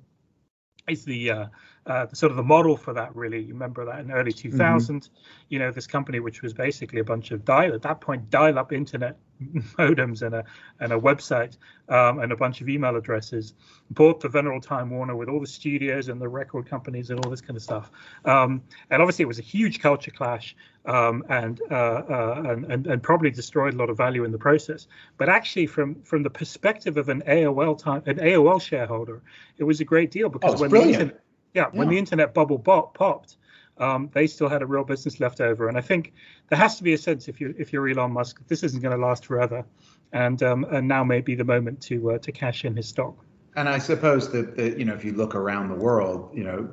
is 0.87 1.03
the 1.03 1.31
uh, 1.31 1.45
uh, 1.87 2.07
sort 2.13 2.31
of 2.31 2.35
the 2.35 2.43
model 2.43 2.75
for 2.75 2.93
that 2.93 3.15
really 3.15 3.39
you 3.39 3.53
remember 3.53 3.85
that 3.85 3.99
in 3.99 4.11
early 4.11 4.33
2000 4.33 5.01
mm-hmm. 5.01 5.13
you 5.49 5.57
know 5.57 5.71
this 5.71 5.87
company 5.87 6.19
which 6.19 6.41
was 6.41 6.53
basically 6.53 6.99
a 6.99 7.03
bunch 7.03 7.31
of 7.31 7.45
dial 7.45 7.73
at 7.73 7.81
that 7.81 8.01
point 8.01 8.29
dial 8.29 8.59
up 8.59 8.73
internet 8.73 9.17
modems 9.77 10.21
and 10.21 10.35
a 10.35 10.43
and 10.79 10.91
a 10.91 10.99
website 10.99 11.57
um, 11.89 12.19
and 12.19 12.31
a 12.31 12.35
bunch 12.35 12.59
of 12.59 12.67
email 12.67 12.95
addresses 12.95 13.53
bought 13.91 14.19
the 14.19 14.27
venerable 14.27 14.59
time 14.59 14.89
warner 14.89 15.15
with 15.15 15.29
all 15.29 15.39
the 15.39 15.47
studios 15.47 16.09
and 16.09 16.19
the 16.19 16.27
record 16.27 16.65
companies 16.65 17.09
and 17.09 17.23
all 17.23 17.31
this 17.31 17.41
kind 17.41 17.55
of 17.55 17.63
stuff 17.63 17.89
um, 18.25 18.61
and 18.89 19.01
obviously 19.01 19.23
it 19.23 19.27
was 19.27 19.39
a 19.39 19.43
huge 19.43 19.79
culture 19.79 20.11
clash 20.11 20.55
um, 20.85 21.23
and, 21.29 21.61
uh, 21.69 21.73
uh, 21.73 22.43
and, 22.47 22.65
and 22.71 22.87
and 22.87 23.03
probably 23.03 23.29
destroyed 23.29 23.73
a 23.73 23.77
lot 23.77 23.89
of 23.89 23.95
value 23.95 24.25
in 24.25 24.31
the 24.31 24.37
process 24.37 24.87
but 25.17 25.29
actually 25.29 25.67
from 25.67 26.01
from 26.03 26.23
the 26.23 26.29
perspective 26.29 26.97
of 26.97 27.07
an 27.07 27.21
AOL 27.27 27.77
time 27.77 28.01
an 28.07 28.17
AOL 28.17 28.61
shareholder 28.61 29.21
it 29.57 29.63
was 29.63 29.79
a 29.79 29.85
great 29.85 30.11
deal 30.11 30.27
because 30.27 30.55
oh, 30.55 30.61
when 30.61 30.69
brilliant. 30.69 30.93
the 30.93 31.01
internet 31.01 31.26
yeah, 31.57 31.69
when 31.71 31.89
the 31.89 31.97
internet 31.97 32.35
bubble 32.35 32.59
popped, 32.59 33.35
um, 33.79 34.11
they 34.13 34.27
still 34.27 34.47
had 34.47 34.61
a 34.61 34.67
real 34.67 34.83
business 34.83 35.19
left 35.19 35.41
over. 35.41 35.67
And 35.67 35.75
I 35.75 35.81
think 35.81 36.13
there 36.49 36.57
has 36.59 36.77
to 36.77 36.83
be 36.83 36.93
a 36.93 36.99
sense 36.99 37.27
if 37.27 37.41
you 37.41 37.55
if 37.57 37.73
you're 37.73 37.89
Elon 37.89 38.11
Musk, 38.11 38.47
this 38.47 38.61
isn't 38.61 38.79
going 38.83 38.95
to 38.95 39.03
last 39.03 39.25
forever, 39.25 39.65
and 40.13 40.41
um, 40.43 40.65
and 40.65 40.87
now 40.87 41.03
may 41.03 41.19
be 41.21 41.33
the 41.33 41.43
moment 41.43 41.81
to 41.89 42.11
uh, 42.11 42.17
to 42.19 42.31
cash 42.31 42.63
in 42.63 42.75
his 42.75 42.87
stock. 42.87 43.15
And 43.55 43.67
I 43.67 43.79
suppose 43.79 44.31
that, 44.33 44.55
that 44.55 44.77
you 44.77 44.85
know 44.85 44.93
if 44.93 45.03
you 45.03 45.13
look 45.13 45.33
around 45.33 45.69
the 45.69 45.75
world, 45.87 46.29
you 46.31 46.43
know, 46.43 46.69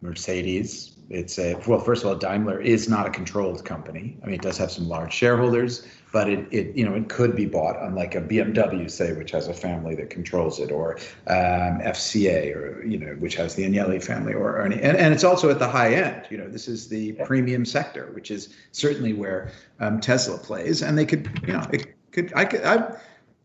Mercedes, 0.00 0.96
it's 1.10 1.38
a 1.38 1.54
well, 1.66 1.80
first 1.80 2.04
of 2.04 2.10
all, 2.10 2.14
Daimler 2.14 2.60
is 2.60 2.88
not 2.88 3.06
a 3.06 3.10
controlled 3.10 3.64
company. 3.64 4.18
I 4.22 4.26
mean, 4.26 4.34
it 4.34 4.42
does 4.42 4.58
have 4.58 4.70
some 4.70 4.88
large 4.88 5.12
shareholders, 5.12 5.86
but 6.12 6.28
it, 6.28 6.46
it 6.50 6.76
you 6.76 6.84
know 6.84 6.94
it 6.94 7.08
could 7.08 7.34
be 7.34 7.46
bought 7.46 7.82
unlike 7.82 8.14
a 8.14 8.20
BMW 8.20 8.90
say 8.90 9.12
which 9.12 9.30
has 9.30 9.48
a 9.48 9.54
family 9.54 9.94
that 9.94 10.10
controls 10.10 10.60
it 10.60 10.70
or 10.70 10.96
um, 11.26 11.80
FCA 11.80 12.54
or 12.54 12.84
you 12.84 12.98
know 12.98 13.14
which 13.14 13.36
has 13.36 13.54
the 13.54 13.64
Agnelli 13.64 14.02
family 14.02 14.34
or, 14.34 14.60
any, 14.60 14.76
and, 14.76 14.96
and 14.96 15.14
it's 15.14 15.24
also 15.24 15.50
at 15.50 15.58
the 15.58 15.68
high 15.68 15.94
end. 15.94 16.26
You 16.30 16.38
know 16.38 16.48
this 16.48 16.68
is 16.68 16.88
the 16.88 17.12
premium 17.24 17.64
sector 17.64 18.10
which 18.12 18.30
is 18.30 18.54
certainly 18.72 19.14
where 19.14 19.50
um, 19.80 19.98
Tesla 20.00 20.38
plays 20.38 20.82
and 20.82 20.96
they 20.96 21.06
could 21.06 21.28
you 21.46 21.54
know 21.54 21.66
it 21.72 21.94
could 22.12 22.32
I 22.36 22.44
could 22.44 22.62
I 22.64 22.96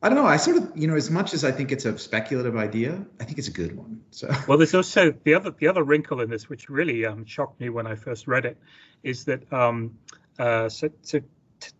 I 0.04 0.10
don't 0.10 0.18
know. 0.18 0.26
I 0.26 0.36
sort 0.36 0.58
of, 0.58 0.72
you 0.76 0.88
know, 0.88 0.96
as 0.96 1.10
much 1.10 1.34
as 1.34 1.46
I 1.46 1.52
think 1.54 1.72
it's 1.72 1.86
a 1.86 1.98
speculative 1.98 2.58
idea, 2.58 3.06
I 3.22 3.24
think 3.24 3.38
it's 3.38 3.48
a 3.48 3.54
good 3.54 3.78
one. 3.78 4.02
So 4.12 4.30
well, 4.50 4.58
there's 4.58 4.76
also 4.76 5.14
the 5.24 5.34
other 5.34 5.52
the 5.52 5.70
other 5.70 5.82
wrinkle 5.82 6.20
in 6.20 6.30
this, 6.30 6.50
which 6.50 6.70
really 6.70 7.06
um, 7.06 7.24
shocked 7.24 7.62
me 7.62 7.70
when 7.70 7.88
I 7.88 7.96
first 7.96 8.28
read 8.28 8.44
it, 8.44 8.58
is 9.02 9.24
that 9.26 9.52
um, 9.54 9.98
uh, 10.38 10.68
so, 10.68 10.90
so 11.04 11.22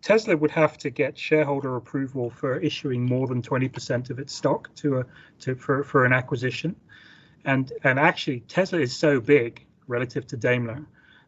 Tesla 0.00 0.38
would 0.38 0.52
have 0.52 0.78
to 0.78 0.88
get 0.88 1.18
shareholder 1.18 1.76
approval 1.76 2.30
for 2.30 2.58
issuing 2.58 3.04
more 3.04 3.26
than 3.26 3.42
20% 3.42 4.08
of 4.08 4.18
its 4.18 4.34
stock 4.34 4.74
to 4.76 5.00
a 5.00 5.06
to 5.40 5.54
for, 5.54 5.84
for 5.84 6.06
an 6.06 6.14
acquisition, 6.14 6.76
and 7.44 7.70
and 7.84 7.98
actually 7.98 8.40
Tesla 8.40 8.80
is 8.80 8.96
so 8.96 9.20
big 9.20 9.66
relative 9.86 10.26
to 10.28 10.38
Daimler 10.38 10.86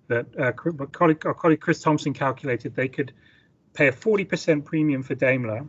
that 0.09 0.27
uh, 0.39 0.53
colleague, 0.53 1.27
our 1.27 1.35
colleague 1.35 1.61
Chris 1.61 1.83
Thompson 1.83 2.15
calculated 2.15 2.75
they 2.75 2.89
could 2.89 3.13
pay 3.75 3.89
a 3.89 3.93
40% 3.93 4.65
premium 4.65 5.03
for 5.03 5.15
Daimler 5.15 5.67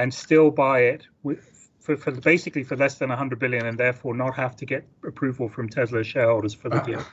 and 0.00 0.14
still 0.14 0.50
buy 0.50 0.80
it 0.80 1.06
with, 1.22 1.68
for, 1.78 1.96
for 1.96 2.10
basically 2.12 2.64
for 2.64 2.76
less 2.76 2.96
than 2.96 3.10
100 3.10 3.38
billion 3.38 3.66
and 3.66 3.76
therefore 3.78 4.14
not 4.14 4.34
have 4.34 4.56
to 4.56 4.64
get 4.64 4.86
approval 5.06 5.48
from 5.48 5.68
Tesla 5.68 6.02
shareholders 6.02 6.54
for 6.54 6.70
the 6.70 6.76
uh, 6.76 6.84
deal. 6.84 7.04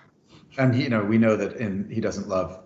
And 0.58 0.74
you 0.76 0.90
know 0.90 1.04
we 1.04 1.18
know 1.18 1.36
that 1.36 1.58
in, 1.58 1.90
he 1.90 2.02
doesn't 2.02 2.28
love 2.28 2.64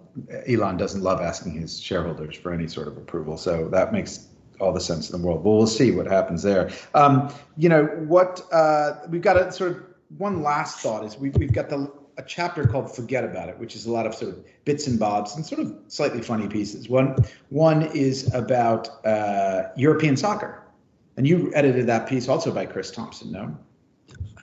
Elon 0.48 0.78
doesn't 0.78 1.02
love 1.02 1.22
asking 1.22 1.54
his 1.54 1.80
shareholders 1.80 2.36
for 2.36 2.54
any 2.54 2.68
sort 2.68 2.88
of 2.88 2.98
approval. 2.98 3.38
So 3.38 3.70
that 3.70 3.94
makes 3.94 4.28
all 4.60 4.74
the 4.74 4.82
sense 4.82 5.10
in 5.10 5.20
the 5.20 5.26
world. 5.26 5.44
But 5.44 5.52
we'll 5.52 5.68
see 5.68 5.92
what 5.92 6.06
happens 6.06 6.44
there. 6.44 6.70
Um, 6.94 7.34
you 7.58 7.70
know 7.70 7.86
what? 7.86 8.42
Uh, 8.52 8.98
we've 9.10 9.22
got 9.22 9.38
a 9.38 9.52
sort 9.52 9.72
of 9.72 9.84
one 10.18 10.44
last 10.44 10.80
thought 10.80 11.06
is 11.06 11.18
we've 11.18 11.36
we've 11.38 11.54
got 11.54 11.70
the 11.70 11.92
a 12.18 12.24
chapter 12.24 12.66
called 12.66 12.94
"Forget 12.96 13.24
About 13.24 13.50
It," 13.50 13.58
which 13.60 13.76
is 13.76 13.86
a 13.86 13.92
lot 13.92 14.06
of 14.06 14.16
sort 14.16 14.32
of 14.32 14.46
bits 14.66 14.88
and 14.88 15.00
bobs 15.00 15.36
and 15.36 15.46
sort 15.46 15.62
of 15.62 15.76
slightly 15.88 16.22
funny 16.22 16.48
pieces. 16.48 16.90
One 16.90 17.16
one 17.50 17.84
is 17.94 18.34
about 18.34 19.06
uh, 19.06 19.70
European 19.76 20.18
soccer, 20.18 20.64
and 21.18 21.28
you 21.28 21.52
edited 21.56 21.88
that 21.88 22.08
piece 22.08 22.28
also 22.28 22.52
by 22.52 22.66
Chris 22.66 22.92
Thompson. 22.92 23.32
No, 23.32 23.58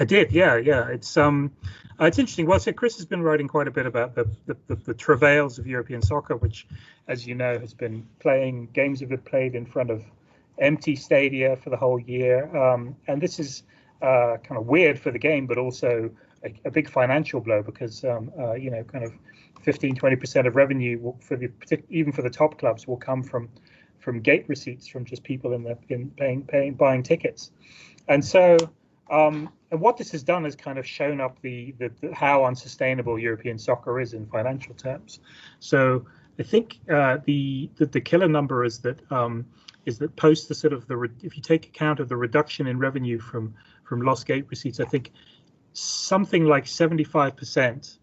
I 0.00 0.04
did. 0.04 0.32
Yeah, 0.32 0.56
yeah. 0.56 0.88
It's 0.88 1.16
um, 1.16 1.52
uh, 2.00 2.04
it's 2.04 2.18
interesting. 2.18 2.46
Well, 2.46 2.60
so 2.60 2.72
Chris 2.72 2.96
has 2.96 3.06
been 3.06 3.22
writing 3.22 3.48
quite 3.48 3.66
a 3.66 3.72
bit 3.72 3.86
about 3.86 4.14
the, 4.14 4.28
the, 4.46 4.56
the, 4.68 4.76
the, 4.76 4.94
travails 4.94 5.58
of 5.58 5.66
European 5.66 6.00
soccer, 6.00 6.36
which, 6.36 6.66
as 7.08 7.26
you 7.26 7.34
know, 7.34 7.58
has 7.58 7.74
been 7.74 8.06
playing 8.20 8.68
games 8.72 9.00
have 9.00 9.08
been 9.08 9.18
played 9.18 9.54
in 9.54 9.66
front 9.66 9.90
of 9.90 10.04
empty 10.58 10.94
stadia 10.94 11.56
for 11.56 11.70
the 11.70 11.76
whole 11.76 11.98
year. 11.98 12.54
Um, 12.56 12.94
and 13.08 13.20
this 13.20 13.40
is 13.40 13.64
uh, 14.02 14.36
kind 14.44 14.58
of 14.58 14.66
weird 14.66 14.98
for 14.98 15.10
the 15.10 15.18
game, 15.18 15.46
but 15.46 15.58
also 15.58 16.10
a, 16.44 16.52
a 16.64 16.70
big 16.70 16.88
financial 16.88 17.40
blow 17.40 17.62
because, 17.62 18.04
um, 18.04 18.30
uh, 18.38 18.54
you 18.54 18.70
know, 18.70 18.82
kind 18.84 19.04
of 19.04 19.12
15, 19.62 19.96
20% 19.96 20.46
of 20.46 20.56
revenue 20.56 21.12
for 21.20 21.36
the 21.36 21.50
even 21.90 22.12
for 22.12 22.22
the 22.22 22.30
top 22.30 22.58
clubs 22.58 22.86
will 22.86 22.96
come 22.96 23.22
from 23.22 23.48
from 23.98 24.20
gate 24.20 24.44
receipts 24.48 24.86
from 24.86 25.04
just 25.04 25.22
people 25.24 25.52
in 25.52 25.62
the 25.64 25.76
in 25.88 26.10
paying 26.10 26.42
paying 26.42 26.74
buying 26.74 27.02
tickets. 27.02 27.50
And 28.08 28.24
so 28.24 28.56
um, 29.10 29.50
and 29.70 29.80
what 29.80 29.96
this 29.96 30.10
has 30.12 30.22
done 30.22 30.46
is 30.46 30.54
kind 30.54 30.78
of 30.78 30.86
shown 30.86 31.20
up 31.20 31.40
the, 31.42 31.74
the, 31.78 31.90
the, 32.00 32.14
how 32.14 32.44
unsustainable 32.44 33.18
European 33.18 33.58
soccer 33.58 34.00
is 34.00 34.12
in 34.14 34.26
financial 34.26 34.74
terms. 34.74 35.20
So 35.60 36.06
I 36.38 36.42
think 36.42 36.78
uh, 36.90 37.18
the, 37.24 37.70
the, 37.76 37.86
the 37.86 38.00
killer 38.00 38.28
number 38.28 38.64
is 38.64 38.78
that 38.80 39.00
um, 39.10 39.46
is 39.86 39.98
that 39.98 40.14
post 40.16 40.48
the 40.48 40.54
sort 40.54 40.72
of 40.72 40.86
the 40.86 41.10
if 41.22 41.36
you 41.36 41.42
take 41.42 41.66
account 41.66 41.98
of 42.00 42.08
the 42.08 42.16
reduction 42.16 42.66
in 42.66 42.78
revenue 42.78 43.18
from 43.18 43.54
from 43.84 44.02
lost 44.02 44.26
gate 44.26 44.44
receipts, 44.50 44.80
I 44.80 44.84
think 44.84 45.12
something 45.78 46.44
like 46.44 46.64
75% 46.64 47.98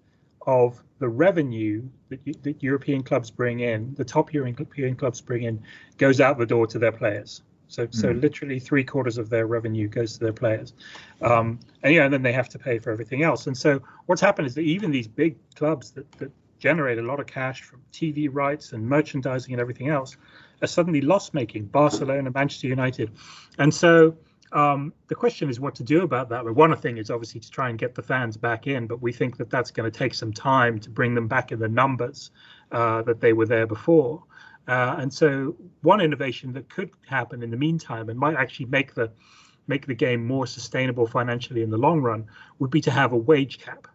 of 0.48 0.82
the 1.00 1.10
revenue 1.10 1.84
that, 2.10 2.44
that 2.44 2.64
European 2.64 3.04
clubs 3.04 3.30
bring 3.30 3.60
in, 3.60 3.94
the 3.96 4.06
top 4.06 4.34
European 4.34 4.96
clubs 4.96 5.22
bring 5.22 5.44
in, 5.44 5.62
goes 5.98 6.22
out 6.22 6.38
the 6.38 6.46
door 6.46 6.68
to 6.68 6.80
their 6.80 6.92
players. 6.92 7.42
So, 7.68 7.88
so 7.90 8.10
mm. 8.10 8.22
literally 8.22 8.60
three 8.60 8.84
quarters 8.84 9.18
of 9.18 9.30
their 9.30 9.48
revenue 9.48 9.88
goes 9.88 10.14
to 10.14 10.20
their 10.20 10.34
players, 10.34 10.74
um, 11.22 11.60
and 11.82 11.94
yeah, 11.94 12.06
and 12.06 12.14
then 12.14 12.22
they 12.22 12.32
have 12.32 12.48
to 12.50 12.60
pay 12.60 12.78
for 12.78 12.92
everything 12.92 13.24
else. 13.24 13.48
And 13.48 13.58
so, 13.58 13.82
what's 14.06 14.22
happened 14.22 14.48
is 14.48 14.54
that 14.56 14.62
even 14.62 14.92
these 14.92 15.08
big 15.08 15.36
clubs 15.56 15.90
that, 15.92 16.10
that 16.20 16.32
generate 16.60 17.00
a 17.00 17.02
lot 17.02 17.20
of 17.20 17.26
cash 17.26 17.64
from 17.64 17.82
TV 17.92 18.30
rights 18.32 18.74
and 18.74 18.88
merchandising 18.88 19.52
and 19.52 19.60
everything 19.60 19.90
else 19.90 20.16
are 20.62 20.68
suddenly 20.68 21.02
loss 21.02 21.34
making. 21.34 21.66
Barcelona, 21.66 22.30
Manchester 22.32 22.68
United, 22.68 23.12
and 23.58 23.74
so 23.74 24.16
um, 24.52 24.94
the 25.08 25.16
question 25.16 25.50
is 25.50 25.60
what 25.60 25.76
to 25.76 25.84
do 25.84 26.04
about 26.04 26.30
that. 26.30 26.44
But 26.44 26.56
one 26.56 26.76
thing 26.78 26.98
is 26.98 27.10
obviously 27.10 27.42
to 27.42 27.52
try 27.52 27.70
and 27.70 27.78
get 27.78 27.96
the 27.96 28.02
fans 28.02 28.38
back 28.38 28.68
in, 28.68 28.88
but 28.88 29.02
we 29.02 29.12
think 29.12 29.38
that 29.38 29.50
that's 29.50 29.72
going 29.72 29.90
to 29.90 29.98
take 29.98 30.14
some 30.14 30.32
time 30.32 30.80
to 30.80 30.90
bring 30.90 31.16
them 31.16 31.28
back 31.28 31.52
in 31.52 31.60
the 31.60 31.68
numbers 31.68 32.32
uh, 32.72 33.02
that 33.04 33.22
they 33.22 33.34
were 33.34 33.46
there 33.46 33.68
before. 33.68 34.24
Uh, 34.68 34.96
and 35.00 35.14
so 35.14 35.56
one 35.82 36.02
innovation 36.02 36.54
that 36.54 36.70
could 36.70 36.90
happen 37.06 37.44
in 37.44 37.52
the 37.52 37.58
meantime 37.58 38.10
and 38.10 38.18
might 38.18 38.36
actually 38.36 38.66
make 38.66 38.94
the 38.94 39.12
make 39.68 39.88
the 39.88 39.96
game 39.96 40.26
more 40.26 40.46
sustainable 40.46 41.08
financially 41.08 41.64
in 41.64 41.72
the 41.72 41.78
long 41.78 42.00
run 42.00 42.28
would 42.60 42.70
be 42.70 42.82
to 42.82 42.92
have 42.92 43.14
a 43.14 43.18
wage 43.18 43.58
cap. 43.58 43.88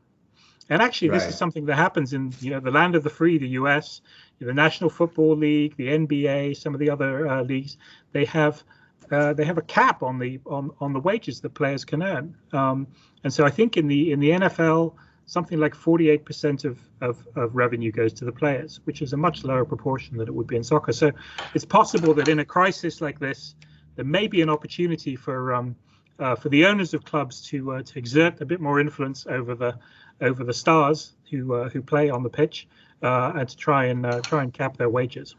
And 0.68 0.82
actually, 0.82 1.10
right. 1.10 1.18
this 1.18 1.28
is 1.28 1.36
something 1.36 1.66
that 1.66 1.76
happens 1.76 2.12
in 2.12 2.32
you 2.40 2.50
know 2.50 2.60
the 2.60 2.70
land 2.70 2.94
of 2.94 3.02
the 3.02 3.10
free, 3.10 3.38
the 3.38 3.48
U.S., 3.48 4.00
the 4.40 4.54
National 4.54 4.88
Football 4.88 5.36
League, 5.36 5.76
the 5.76 5.88
NBA, 5.88 6.56
some 6.56 6.74
of 6.74 6.80
the 6.80 6.90
other 6.90 7.28
uh, 7.28 7.42
leagues. 7.42 7.76
They 8.12 8.24
have 8.26 8.62
uh, 9.10 9.32
they 9.32 9.44
have 9.44 9.58
a 9.58 9.62
cap 9.62 10.02
on 10.02 10.18
the 10.18 10.40
on 10.46 10.70
on 10.80 10.92
the 10.92 11.00
wages 11.00 11.40
that 11.40 11.54
players 11.54 11.84
can 11.84 12.02
earn. 12.02 12.36
Um, 12.52 12.86
and 13.24 13.32
so 13.32 13.44
I 13.44 13.50
think 13.50 13.76
in 13.76 13.88
the 13.88 14.12
in 14.12 14.20
the 14.20 14.30
NFL, 14.30 14.94
something 15.26 15.60
like 15.60 15.74
48% 15.74 16.64
of, 16.64 16.80
of, 17.00 17.24
of, 17.36 17.54
revenue 17.54 17.92
goes 17.92 18.12
to 18.14 18.24
the 18.24 18.32
players, 18.32 18.80
which 18.82 19.00
is 19.00 19.12
a 19.12 19.16
much 19.16 19.44
lower 19.44 19.64
proportion 19.64 20.16
than 20.16 20.26
it 20.26 20.34
would 20.34 20.48
be 20.48 20.56
in 20.56 20.64
soccer. 20.64 20.92
So 20.92 21.12
it's 21.54 21.64
possible 21.64 22.14
that 22.14 22.26
in 22.26 22.40
a 22.40 22.44
crisis 22.44 23.00
like 23.00 23.20
this, 23.20 23.54
there 23.94 24.04
may 24.04 24.26
be 24.26 24.42
an 24.42 24.50
opportunity 24.50 25.14
for 25.14 25.54
um, 25.54 25.76
uh, 26.18 26.34
for 26.34 26.48
the 26.48 26.66
owners 26.66 26.94
of 26.94 27.04
clubs 27.04 27.40
to 27.42 27.72
uh, 27.72 27.82
to 27.82 27.98
exert 27.98 28.40
a 28.40 28.44
bit 28.44 28.60
more 28.60 28.80
influence 28.80 29.26
over 29.28 29.54
the 29.54 29.78
over 30.20 30.44
the 30.44 30.52
stars 30.52 31.12
who 31.30 31.54
uh, 31.54 31.68
who 31.68 31.80
play 31.80 32.10
on 32.10 32.22
the 32.22 32.28
pitch 32.28 32.68
uh, 33.02 33.32
and 33.36 33.48
to 33.48 33.56
try 33.56 33.86
and 33.86 34.06
uh, 34.06 34.20
try 34.20 34.42
and 34.42 34.52
cap 34.52 34.76
their 34.76 34.90
wages. 34.90 35.36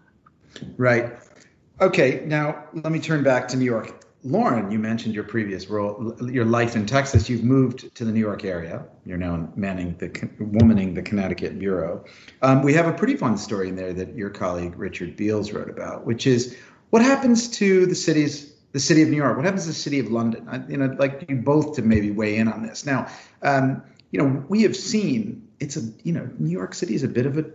Right. 0.78 1.14
Okay. 1.82 2.22
Now 2.26 2.66
let 2.74 2.92
me 2.92 3.00
turn 3.00 3.24
back 3.24 3.48
to 3.50 3.58
New 3.58 3.66
York. 3.66 4.06
Lauren, 4.24 4.70
you 4.70 4.78
mentioned 4.78 5.16
your 5.16 5.24
previous 5.24 5.68
role, 5.68 6.16
your 6.22 6.46
life 6.46 6.76
in 6.76 6.86
Texas. 6.86 7.28
You've 7.28 7.44
moved 7.44 7.96
to 7.96 8.06
the 8.06 8.12
New 8.12 8.20
York 8.20 8.46
area. 8.46 8.86
You're 9.04 9.18
now 9.18 9.52
manning 9.56 9.96
the 9.98 10.10
womaning 10.10 10.94
the 10.94 11.02
Connecticut 11.02 11.58
bureau. 11.58 12.06
Um, 12.44 12.62
we 12.62 12.76
have 12.76 12.86
a 12.86 12.94
pretty 12.94 13.18
fun 13.18 13.36
story 13.36 13.70
in 13.70 13.76
there 13.76 13.94
that 13.94 14.16
your 14.16 14.30
colleague 14.30 14.78
Richard 14.78 15.16
Beales 15.16 15.52
wrote 15.52 15.72
about, 15.72 16.06
which 16.06 16.28
is 16.28 16.56
what 16.92 17.02
happens 17.02 17.50
to 17.58 17.88
the 17.88 17.96
cities, 17.96 18.54
the 18.74 18.80
city 18.80 19.02
of 19.02 19.10
New 19.10 19.18
York. 19.18 19.36
What 19.36 19.46
happens 19.46 19.64
to 19.64 19.70
the 19.70 19.74
city 19.74 19.98
of 19.98 20.12
London? 20.12 20.48
I, 20.48 20.62
you 20.70 20.78
know, 20.78 20.96
like 21.00 21.26
you 21.28 21.38
both 21.38 21.78
to 21.78 21.82
maybe 21.82 22.12
weigh 22.12 22.38
in 22.38 22.48
on 22.48 22.62
this. 22.62 22.86
Now, 22.86 23.08
um, 23.42 23.82
you 24.12 24.20
know, 24.20 24.46
we 24.50 24.62
have 24.64 24.76
seen 24.76 25.48
it's 25.60 25.78
a 25.78 25.82
you 26.04 26.14
know 26.14 26.30
New 26.38 26.52
York 26.52 26.76
City 26.76 26.94
is 26.94 27.02
a 27.02 27.08
bit 27.08 27.26
of 27.26 27.40
a 27.40 27.46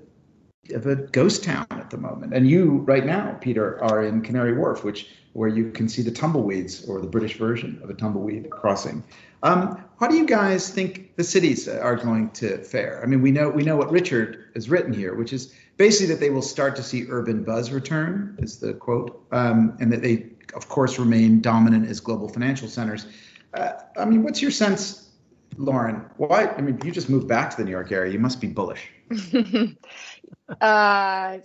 of 0.70 0.86
a 0.86 0.96
ghost 0.96 1.44
town 1.44 1.66
at 1.70 1.90
the 1.90 1.98
moment. 1.98 2.34
And 2.34 2.48
you 2.48 2.78
right 2.86 3.04
now, 3.04 3.36
Peter, 3.40 3.82
are 3.82 4.04
in 4.04 4.22
Canary 4.22 4.56
Wharf, 4.56 4.84
which 4.84 5.08
where 5.36 5.48
you 5.48 5.70
can 5.70 5.86
see 5.86 6.00
the 6.00 6.10
tumbleweeds 6.10 6.88
or 6.88 6.98
the 7.00 7.06
British 7.06 7.36
version 7.36 7.78
of 7.82 7.90
a 7.90 7.94
tumbleweed 7.94 8.48
crossing. 8.48 9.04
Um, 9.42 9.84
how 10.00 10.08
do 10.08 10.16
you 10.16 10.26
guys 10.26 10.70
think 10.70 11.14
the 11.16 11.24
cities 11.24 11.68
are 11.68 11.94
going 11.94 12.30
to 12.30 12.58
fare? 12.64 13.00
I 13.02 13.06
mean, 13.06 13.20
we 13.20 13.30
know 13.30 13.50
we 13.50 13.62
know 13.62 13.76
what 13.76 13.90
Richard 13.90 14.46
has 14.54 14.70
written 14.70 14.94
here, 14.94 15.14
which 15.14 15.32
is 15.34 15.54
basically 15.76 16.12
that 16.14 16.20
they 16.20 16.30
will 16.30 16.42
start 16.42 16.74
to 16.76 16.82
see 16.82 17.06
urban 17.10 17.44
buzz 17.44 17.70
return, 17.70 18.36
is 18.38 18.58
the 18.58 18.72
quote, 18.72 19.26
um, 19.32 19.76
and 19.78 19.92
that 19.92 20.02
they, 20.02 20.26
of 20.54 20.68
course, 20.68 20.98
remain 20.98 21.42
dominant 21.42 21.86
as 21.86 22.00
global 22.00 22.28
financial 22.28 22.66
centers. 22.66 23.06
Uh, 23.52 23.72
I 23.98 24.06
mean, 24.06 24.22
what's 24.22 24.40
your 24.40 24.50
sense, 24.50 25.10
Lauren? 25.58 25.96
Why? 26.16 26.48
I 26.48 26.62
mean, 26.62 26.78
you 26.82 26.90
just 26.90 27.10
moved 27.10 27.28
back 27.28 27.50
to 27.50 27.56
the 27.58 27.64
New 27.64 27.70
York 27.70 27.92
area. 27.92 28.10
You 28.12 28.18
must 28.18 28.40
be 28.40 28.46
bullish. 28.46 28.90
uh, 30.48 31.38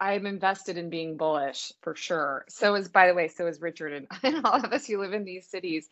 I'm 0.00 0.26
invested 0.26 0.76
in 0.76 0.90
being 0.90 1.16
bullish 1.16 1.72
for 1.82 1.96
sure. 1.96 2.44
So 2.48 2.74
is, 2.74 2.88
by 2.88 3.08
the 3.08 3.14
way, 3.14 3.28
so 3.28 3.46
is 3.46 3.60
Richard 3.60 3.92
and, 3.92 4.06
and 4.22 4.44
all 4.46 4.64
of 4.64 4.72
us 4.72 4.86
who 4.86 4.98
live 4.98 5.12
in 5.12 5.24
these 5.24 5.46
cities. 5.46 5.88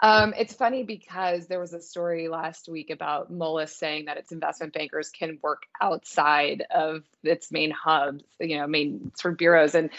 Um, 0.00 0.34
it's 0.36 0.54
funny 0.54 0.82
because 0.82 1.46
there 1.46 1.60
was 1.60 1.72
a 1.72 1.80
story 1.80 2.28
last 2.28 2.68
week 2.68 2.90
about 2.90 3.32
Moelis 3.32 3.70
saying 3.70 4.06
that 4.06 4.18
its 4.18 4.32
investment 4.32 4.72
bankers 4.72 5.10
can 5.10 5.38
work 5.42 5.62
outside 5.80 6.64
of 6.74 7.04
its 7.22 7.50
main 7.50 7.70
hubs, 7.70 8.24
you 8.40 8.58
know, 8.58 8.66
main 8.66 9.12
sort 9.16 9.34
of 9.34 9.38
bureaus. 9.38 9.74
And 9.74 9.90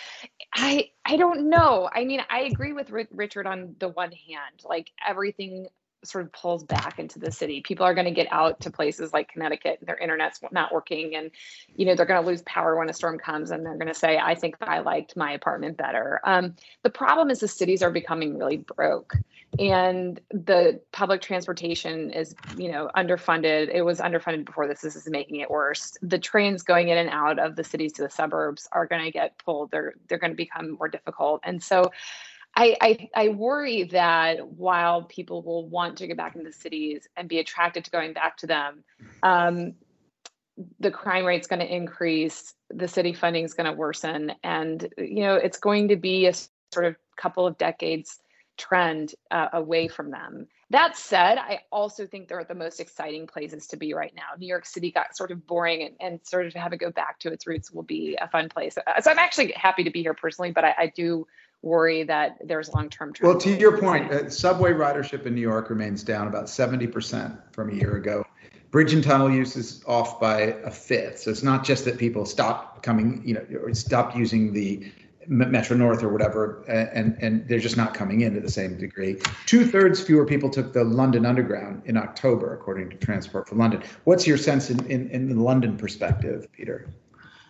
I, 0.54 0.92
I 1.06 1.18
don't 1.18 1.50
know. 1.50 1.90
I 1.94 2.06
mean, 2.06 2.22
I 2.30 2.42
agree 2.42 2.74
with 2.74 2.92
Richard 3.12 3.48
on 3.48 3.76
the 3.80 3.90
one 3.90 4.12
hand, 4.12 4.64
like 4.64 4.92
everything 5.06 5.68
sort 6.08 6.26
of 6.26 6.32
pulls 6.32 6.64
back 6.64 7.00
into 7.00 7.20
the 7.20 7.32
city. 7.32 7.62
People 7.62 7.86
are 7.86 7.94
going 7.94 8.06
to 8.06 8.12
get 8.12 8.28
out 8.32 8.60
to 8.62 8.72
places 8.72 9.14
like 9.14 9.30
Connecticut, 9.30 9.80
their 9.82 9.98
internet's 9.98 10.40
not 10.52 10.74
working, 10.74 11.16
and 11.16 11.32
you 11.76 11.86
know 11.86 11.96
they're 11.96 12.06
going 12.06 12.22
to 12.22 12.28
lose 12.28 12.42
power 12.44 12.78
when 12.78 12.90
a 12.90 12.94
storm 12.94 13.18
comes, 13.18 13.52
and 13.52 13.66
they're 13.66 13.76
going 13.76 13.88
to 13.88 13.94
say, 13.94 14.18
"I 14.18 14.36
think 14.36 14.56
I 14.62 14.80
liked 14.80 15.16
my 15.16 15.32
apartment 15.32 15.78
better." 15.78 16.20
Um, 16.24 16.56
the 16.84 16.90
problem 16.90 17.30
is 17.30 17.40
the 17.40 17.48
cities 17.48 17.82
are 17.82 17.92
becoming 17.92 18.38
really 18.38 18.58
broke, 18.58 19.16
and 19.60 20.20
the 20.32 20.80
public 20.92 21.22
transportation 21.22 22.12
is 22.12 22.36
you 22.58 22.72
know 22.72 22.90
underfunded. 22.96 23.70
It 23.74 23.84
was 23.84 24.00
underfunded 24.00 24.46
before 24.46 24.68
this. 24.68 24.82
This 24.82 24.96
is 24.96 25.10
making 25.10 25.40
it 25.42 25.50
worse. 25.50 25.98
The 26.02 26.20
trains 26.20 26.64
going 26.64 26.90
in 26.90 26.98
and 26.98 27.10
out 27.10 27.40
of 27.40 27.56
the 27.56 27.64
cities 27.64 27.94
to 27.94 28.04
the 28.04 28.10
suburbs 28.10 28.68
are 28.72 28.86
going 28.86 29.04
to 29.04 29.12
get 29.12 29.38
pulled. 29.38 29.72
They're 29.72 29.94
they're 30.08 30.20
going 30.20 30.32
to 30.32 30.38
become 30.38 30.72
more 30.72 30.88
difficult, 30.88 31.42
and 31.44 31.62
so 31.62 31.92
I, 32.56 32.78
I, 32.80 33.10
I 33.16 33.30
worry 33.30 33.84
that 33.86 34.48
while 34.48 35.04
people 35.04 35.42
will 35.44 35.68
want 35.68 35.98
to 35.98 36.08
get 36.08 36.16
back 36.16 36.36
into 36.36 36.54
cities 36.54 37.08
and 37.18 37.28
be 37.28 37.40
attracted 37.40 37.84
to 37.86 37.92
going 37.92 38.14
back 38.14 38.38
to 38.38 38.48
them, 38.48 38.84
um, 39.24 39.74
the 40.80 40.92
crime 40.92 41.26
rate's 41.26 41.48
going 41.48 41.60
to 41.60 41.76
increase, 41.76 42.54
the 42.70 42.88
city 42.88 43.14
funding 43.14 43.44
is 43.44 43.54
going 43.54 43.70
to 43.70 43.74
worsen, 43.74 44.32
and 44.44 44.88
you 44.98 45.22
know 45.22 45.36
it's 45.36 45.58
going 45.58 45.90
to 45.90 45.98
be 45.98 46.28
a 46.28 46.34
sort 46.74 46.86
of 46.86 46.96
couple 47.18 47.46
of 47.46 47.58
decades 47.58 48.20
trend 48.58 49.14
uh, 49.32 49.50
away 49.52 49.88
from 49.88 50.12
them. 50.12 50.48
That 50.72 50.98
said, 50.98 51.38
I 51.38 51.60
also 51.72 52.08
think 52.08 52.28
they're 52.28 52.44
the 52.44 52.56
most 52.56 52.80
exciting 52.80 53.28
places 53.28 53.68
to 53.68 53.78
be 53.78 53.94
right 53.94 54.14
now. 54.16 54.24
New 54.40 54.48
York 54.48 54.66
City 54.66 54.92
got 54.92 55.16
sort 55.16 55.30
of 55.30 55.46
boring, 55.46 55.84
and, 55.84 55.96
and 56.00 56.20
sort 56.24 56.48
of 56.48 56.54
have 56.54 56.74
it 56.74 56.78
go 56.78 56.90
back 56.90 57.20
to 57.20 57.32
its 57.32 57.46
roots 57.46 57.72
will 57.72 57.84
be 57.84 58.18
a 58.20 58.28
fun 58.28 58.50
place. 58.50 58.76
So 59.02 59.12
I'm 59.12 59.20
actually 59.20 59.52
happy 59.52 59.84
to 59.84 59.92
be 59.92 60.02
here 60.02 60.16
personally, 60.16 60.52
but 60.52 60.66
I, 60.66 60.76
I 60.78 60.88
do 60.88 61.28
worry 61.62 62.04
that 62.04 62.38
there's 62.44 62.74
long-term 62.74 63.14
Well, 63.22 63.38
to 63.40 63.56
your 63.56 63.78
point, 63.80 64.12
uh, 64.12 64.30
subway 64.30 64.72
ridership 64.72 65.26
in 65.26 65.36
New 65.36 65.42
York 65.42 65.70
remains 65.70 66.04
down 66.04 66.28
about 66.28 66.46
70% 66.46 67.38
from 67.52 67.70
a 67.70 67.74
year 67.74 67.96
ago. 67.98 68.26
Bridge 68.72 68.94
and 68.94 69.04
tunnel 69.04 69.32
use 69.32 69.56
is 69.56 69.84
off 69.88 70.20
by 70.20 70.40
a 70.42 70.72
fifth. 70.72 71.20
So 71.20 71.32
it's 71.32 71.44
not 71.44 71.64
just 71.64 71.86
that 71.86 71.98
people 71.98 72.26
stop 72.26 72.84
coming, 72.84 73.22
you 73.24 73.34
know, 73.36 73.46
or 73.62 73.74
stop 73.74 74.16
using 74.16 74.52
the 74.52 74.92
Metro 75.28 75.76
North 75.76 76.04
or 76.04 76.10
whatever, 76.10 76.64
and 76.68 77.18
and 77.22 77.48
they're 77.48 77.60
just 77.60 77.78
not 77.78 77.94
coming 77.94 78.22
in 78.22 78.34
to 78.36 78.40
the 78.40 78.52
same 78.52 78.78
degree. 78.78 79.18
Two 79.46 79.66
thirds 79.66 80.02
fewer 80.02 80.26
people 80.26 80.50
took 80.50 80.74
the 80.74 80.84
London 80.84 81.26
Underground 81.26 81.82
in 81.86 81.98
October, 81.98 82.54
according 82.54 82.90
to 82.92 82.98
Transport 82.98 83.48
for 83.48 83.56
London. 83.56 83.84
What's 84.04 84.28
your 84.28 84.38
sense 84.38 84.70
in, 84.70 84.86
in, 84.88 85.10
in 85.10 85.30
the 85.30 85.42
London 85.42 85.78
perspective, 85.78 86.48
Peter? 86.52 86.88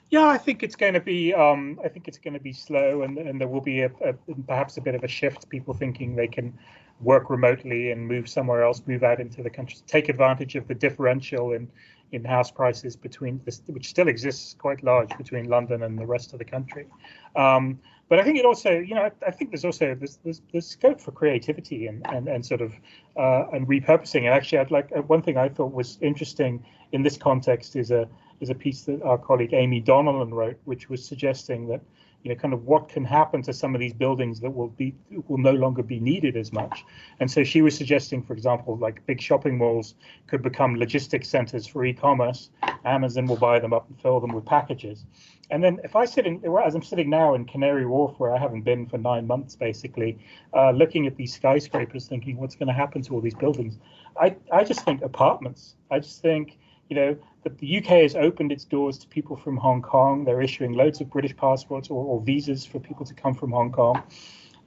Yeah, 0.09 0.27
I 0.27 0.38
think 0.38 0.61
it's 0.63 0.75
going 0.75 0.93
to 0.93 0.99
be. 1.01 1.33
Um, 1.33 1.79
I 1.83 1.88
think 1.88 2.07
it's 2.07 2.19
going 2.19 2.35
to 2.35 2.39
be 2.39 2.53
slow, 2.53 3.01
and, 3.01 3.17
and 3.17 3.41
there 3.41 3.47
will 3.47 3.61
be 3.61 3.81
a, 3.81 3.91
a, 4.03 4.13
perhaps 4.47 4.77
a 4.77 4.81
bit 4.81 4.95
of 4.95 5.03
a 5.03 5.07
shift. 5.07 5.49
People 5.49 5.73
thinking 5.73 6.15
they 6.15 6.27
can 6.27 6.57
work 7.01 7.29
remotely 7.29 7.91
and 7.91 8.07
move 8.07 8.29
somewhere 8.29 8.63
else, 8.63 8.81
move 8.85 9.03
out 9.03 9.19
into 9.19 9.43
the 9.43 9.49
country, 9.49 9.77
take 9.88 10.07
advantage 10.07 10.55
of 10.55 10.67
the 10.67 10.75
differential 10.75 11.51
in 11.51 11.69
in 12.15 12.23
house 12.23 12.49
prices 12.49 12.95
between 12.95 13.41
this, 13.45 13.62
which 13.67 13.88
still 13.89 14.08
exists 14.08 14.56
quite 14.58 14.84
large 14.84 15.10
between 15.17 15.45
London 15.49 15.84
and 15.84 15.99
the 15.99 16.06
rest 16.06 16.32
of 16.34 16.39
the 16.39 16.45
country. 16.45 16.88
Um, 17.36 17.80
but 18.08 18.19
I 18.19 18.23
think 18.23 18.38
it 18.38 18.45
also, 18.45 18.71
you 18.71 18.95
know, 18.95 19.10
I, 19.25 19.32
think 19.32 19.49
there's 19.51 19.65
also 19.65 19.95
there's, 19.95 20.17
there's, 20.23 20.41
there's, 20.51 20.67
scope 20.67 21.01
for 21.01 21.12
creativity 21.12 21.88
and 21.88 22.06
and, 22.08 22.28
and 22.28 22.45
sort 22.45 22.62
of 22.62 22.71
uh, 23.17 23.45
and 23.51 23.67
repurposing. 23.67 24.25
And 24.25 24.28
actually, 24.28 24.60
I'd 24.60 24.71
like 24.71 24.89
uh, 24.95 25.01
one 25.01 25.21
thing 25.21 25.38
I 25.38 25.49
thought 25.49 25.73
was 25.73 25.97
interesting 26.01 26.63
in 26.91 27.01
this 27.01 27.17
context 27.17 27.75
is 27.75 27.91
a 27.91 28.08
is 28.39 28.49
a 28.49 28.56
piece 28.56 28.84
that 28.84 29.01
our 29.01 29.17
colleague 29.17 29.54
Aimee 29.54 29.82
Donnellan 29.82 30.32
wrote, 30.34 30.60
which 30.65 30.88
was 30.89 31.04
suggesting 31.04 31.67
that 31.67 31.82
you 32.25 32.33
know 32.33 32.35
kind 32.35 32.55
of 32.55 32.65
what 32.65 32.89
can 32.89 33.05
happen 33.05 33.43
to 33.43 33.53
some 33.53 33.75
of 33.75 33.79
these 33.79 33.93
buildings 33.93 34.39
that 34.39 34.49
will 34.49 34.69
be 34.69 34.95
will 35.27 35.38
no 35.38 35.51
longer 35.51 35.83
be 35.83 35.99
needed 35.99 36.35
as 36.35 36.51
much. 36.51 36.83
And 37.19 37.29
so 37.29 37.43
she 37.43 37.61
was 37.61 37.77
suggesting, 37.77 38.23
for 38.23 38.33
example, 38.33 38.75
like 38.77 39.05
big 39.05 39.21
shopping 39.21 39.59
malls 39.59 39.93
could 40.25 40.41
become 40.41 40.75
logistics 40.75 41.29
centers 41.29 41.67
for 41.67 41.85
e-commerce. 41.85 42.49
Amazon 42.83 43.27
will 43.27 43.35
buy 43.38 43.59
them 43.59 43.73
up 43.73 43.88
and 43.88 44.01
fill 44.01 44.19
them 44.19 44.33
with 44.33 44.43
packages. 44.43 45.05
And 45.51 45.63
then 45.63 45.79
if 45.83 45.95
I 45.95 46.05
sit 46.05 46.25
in, 46.25 46.41
as 46.65 46.73
I'm 46.73 46.81
sitting 46.81 47.11
now 47.11 47.35
in 47.35 47.45
Canary 47.45 47.85
Wharf, 47.85 48.15
where 48.17 48.33
I 48.33 48.39
haven't 48.39 48.63
been 48.63 48.88
for 48.88 48.97
nine 48.97 49.27
months, 49.27 49.55
basically, 49.55 50.17
uh, 50.51 50.71
looking 50.71 51.05
at 51.05 51.15
these 51.15 51.31
skyscrapers, 51.35 52.07
thinking 52.07 52.38
what's 52.38 52.55
going 52.55 52.69
to 52.69 52.73
happen 52.73 53.03
to 53.03 53.13
all 53.13 53.21
these 53.21 53.35
buildings, 53.35 53.77
I, 54.19 54.35
I 54.51 54.63
just 54.63 54.83
think 54.83 55.03
apartments. 55.03 55.75
I 55.91 55.99
just 55.99 56.23
think, 56.23 56.57
you 56.89 56.95
know, 56.95 57.17
that 57.43 57.58
the 57.58 57.78
UK 57.78 57.86
has 57.86 58.15
opened 58.15 58.52
its 58.52 58.65
doors 58.65 58.98
to 59.00 59.08
people 59.08 59.36
from 59.36 59.58
Hong 59.58 59.82
Kong. 59.82 60.26
They're 60.26 60.41
issuing 60.41 60.74
loads 60.74 61.02
of 61.02 61.10
British 61.10 61.36
passports 61.36 61.89
or, 61.89 62.04
or 62.04 62.21
visas 62.21 62.65
for 62.65 62.80
people 62.80 63.06
to 63.06 63.13
come 63.13 63.34
from 63.34 63.52
Hong 63.52 63.71
Kong. 63.71 64.04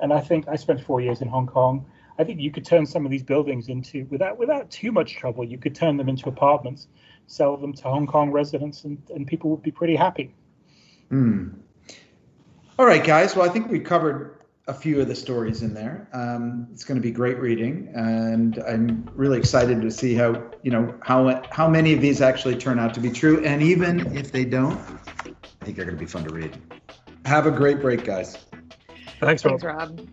And 0.01 0.13
I 0.13 0.21
think 0.21 0.49
I 0.49 0.57
spent 0.57 0.81
four 0.81 1.01
years 1.01 1.21
in 1.21 1.29
Hong 1.29 1.47
Kong. 1.47 1.87
I 2.19 2.25
think 2.25 2.41
you 2.41 2.51
could 2.51 2.65
turn 2.65 2.87
some 2.87 3.05
of 3.05 3.11
these 3.11 3.23
buildings 3.23 3.69
into, 3.69 4.07
without 4.11 4.39
without 4.39 4.71
too 4.71 4.91
much 4.91 5.17
trouble, 5.17 5.45
you 5.45 5.59
could 5.59 5.75
turn 5.75 5.97
them 5.97 6.09
into 6.09 6.29
apartments, 6.29 6.89
sell 7.27 7.57
them 7.57 7.73
to 7.75 7.83
Hong 7.85 8.07
Kong 8.07 8.33
residents, 8.33 8.85
and, 8.85 9.01
and 9.15 9.27
people 9.27 9.51
would 9.51 9.63
be 9.63 9.71
pretty 9.71 9.95
happy. 9.95 10.35
Hmm. 11.11 11.49
All 12.79 12.87
right, 12.87 13.03
guys. 13.03 13.37
Well, 13.37 13.49
I 13.49 13.53
think 13.53 13.71
we 13.71 13.81
covered 13.81 14.38
a 14.69 14.75
few 14.75 15.01
of 15.01 15.09
the 15.09 15.15
stories 15.15 15.63
in 15.63 15.73
there. 15.73 16.09
Um, 16.13 16.69
it's 16.73 16.85
going 16.85 16.97
to 16.97 17.03
be 17.03 17.11
great 17.11 17.39
reading, 17.39 17.91
and 17.95 18.63
I'm 18.69 19.09
really 19.15 19.39
excited 19.39 19.81
to 19.81 19.91
see 19.91 20.15
how 20.15 20.51
you 20.63 20.71
know 20.71 20.95
how 21.03 21.43
how 21.51 21.69
many 21.69 21.95
of 21.95 22.01
these 22.01 22.21
actually 22.21 22.57
turn 22.57 22.79
out 22.79 22.95
to 22.95 23.01
be 23.01 23.11
true, 23.11 23.43
and 23.45 23.63
even 23.63 24.15
if 24.15 24.31
they 24.31 24.45
don't, 24.45 24.79
I 24.79 25.65
think 25.65 25.77
they're 25.77 25.87
going 25.87 25.97
to 25.97 26.05
be 26.05 26.07
fun 26.07 26.25
to 26.25 26.35
read. 26.35 26.57
Have 27.25 27.47
a 27.47 27.51
great 27.51 27.81
break, 27.81 28.05
guys. 28.05 28.37
Thanks, 29.21 29.45
Rob. 29.45 29.61
Thanks, 29.61 29.65
Rob. 29.65 30.09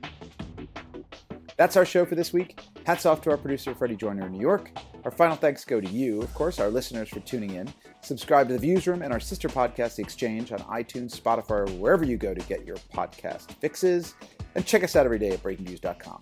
That's 1.58 1.76
our 1.78 1.86
show 1.86 2.06
for 2.06 2.16
this 2.16 2.34
week. 2.34 2.60
Hats 2.86 3.06
off 3.06 3.22
to 3.22 3.32
our 3.32 3.38
producer, 3.38 3.76
Freddie 3.76 3.96
Joyner 3.96 4.26
in 4.26 4.32
New 4.32 4.42
York. 4.42 4.72
Our 5.06 5.12
final 5.12 5.36
thanks 5.36 5.64
go 5.64 5.80
to 5.80 5.88
you, 5.88 6.20
of 6.24 6.34
course, 6.34 6.60
our 6.60 6.70
listeners 6.70 7.10
for 7.10 7.20
tuning 7.20 7.52
in. 7.52 7.72
Subscribe 8.02 8.48
to 8.48 8.58
the 8.58 8.68
Viewsroom 8.68 9.04
and 9.04 9.14
our 9.14 9.20
sister 9.20 9.48
podcast, 9.48 9.98
The 9.98 10.02
Exchange, 10.02 10.52
on 10.52 10.60
iTunes, 10.62 11.20
Spotify, 11.20 11.70
or 11.70 11.72
wherever 11.74 12.04
you 12.04 12.18
go 12.18 12.34
to 12.34 12.42
get 12.48 12.66
your 12.66 12.78
podcast 12.92 13.52
fixes. 13.60 14.16
And 14.56 14.66
check 14.66 14.84
us 14.84 14.96
out 14.96 15.06
every 15.06 15.20
day 15.20 15.30
at 15.30 15.44
breakingviews.com. 15.44 16.22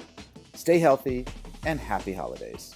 Stay 0.53 0.79
healthy 0.79 1.25
and 1.65 1.79
happy 1.79 2.11
holidays. 2.11 2.75